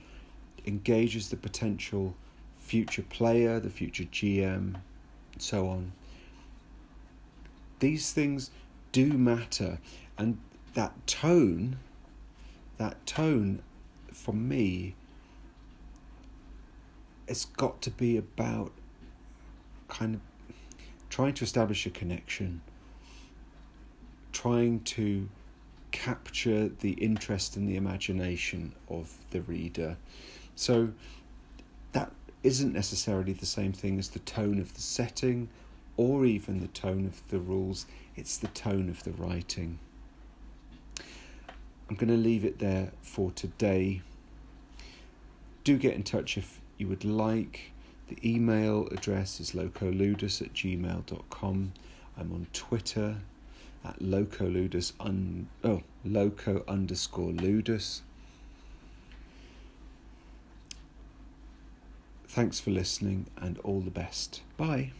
engages 0.65 1.29
the 1.29 1.37
potential 1.37 2.15
future 2.57 3.01
player, 3.01 3.59
the 3.59 3.69
future 3.69 4.03
GM, 4.03 4.75
and 5.33 5.41
so 5.41 5.67
on. 5.67 5.93
These 7.79 8.11
things 8.11 8.51
do 8.91 9.13
matter. 9.13 9.79
And 10.17 10.39
that 10.73 11.07
tone, 11.07 11.77
that 12.77 13.05
tone 13.05 13.61
for 14.11 14.33
me, 14.33 14.95
it's 17.27 17.45
got 17.45 17.81
to 17.83 17.91
be 17.91 18.17
about 18.17 18.71
kind 19.87 20.15
of 20.15 20.21
trying 21.09 21.33
to 21.33 21.43
establish 21.43 21.85
a 21.85 21.89
connection, 21.89 22.61
trying 24.31 24.79
to 24.81 25.29
capture 25.91 26.69
the 26.69 26.91
interest 26.91 27.55
and 27.55 27.67
the 27.67 27.75
imagination 27.75 28.73
of 28.89 29.17
the 29.31 29.41
reader. 29.41 29.97
So 30.55 30.89
that 31.93 32.11
isn't 32.43 32.73
necessarily 32.73 33.33
the 33.33 33.45
same 33.45 33.73
thing 33.73 33.99
as 33.99 34.09
the 34.09 34.19
tone 34.19 34.59
of 34.59 34.73
the 34.75 34.81
setting 34.81 35.49
or 35.97 36.25
even 36.25 36.61
the 36.61 36.67
tone 36.67 37.05
of 37.05 37.27
the 37.29 37.39
rules, 37.39 37.85
it's 38.19 38.37
the 38.37 38.47
tone 38.49 38.89
of 38.89 39.03
the 39.03 39.11
writing. 39.11 39.79
I'm 41.89 41.95
going 41.95 42.09
to 42.09 42.17
leave 42.17 42.43
it 42.43 42.59
there 42.59 42.91
for 43.01 43.31
today. 43.31 44.01
Do 45.63 45.77
get 45.77 45.93
in 45.95 46.03
touch 46.03 46.37
if 46.37 46.59
you 46.77 46.87
would 46.89 47.05
like. 47.05 47.71
The 48.09 48.17
email 48.23 48.87
address 48.91 49.39
is 49.39 49.51
locoludus 49.51 50.41
at 50.41 50.53
gmail.com. 50.53 51.71
I'm 52.17 52.31
on 52.33 52.47
Twitter 52.51 53.15
at 53.85 53.99
locoludus 53.99 54.91
un, 54.99 55.47
oh 55.63 55.83
loco 56.03 56.65
underscore 56.67 57.31
ludus. 57.31 58.01
Thanks 62.27 62.59
for 62.59 62.71
listening 62.71 63.27
and 63.37 63.57
all 63.59 63.79
the 63.79 63.89
best. 63.89 64.41
Bye. 64.57 64.91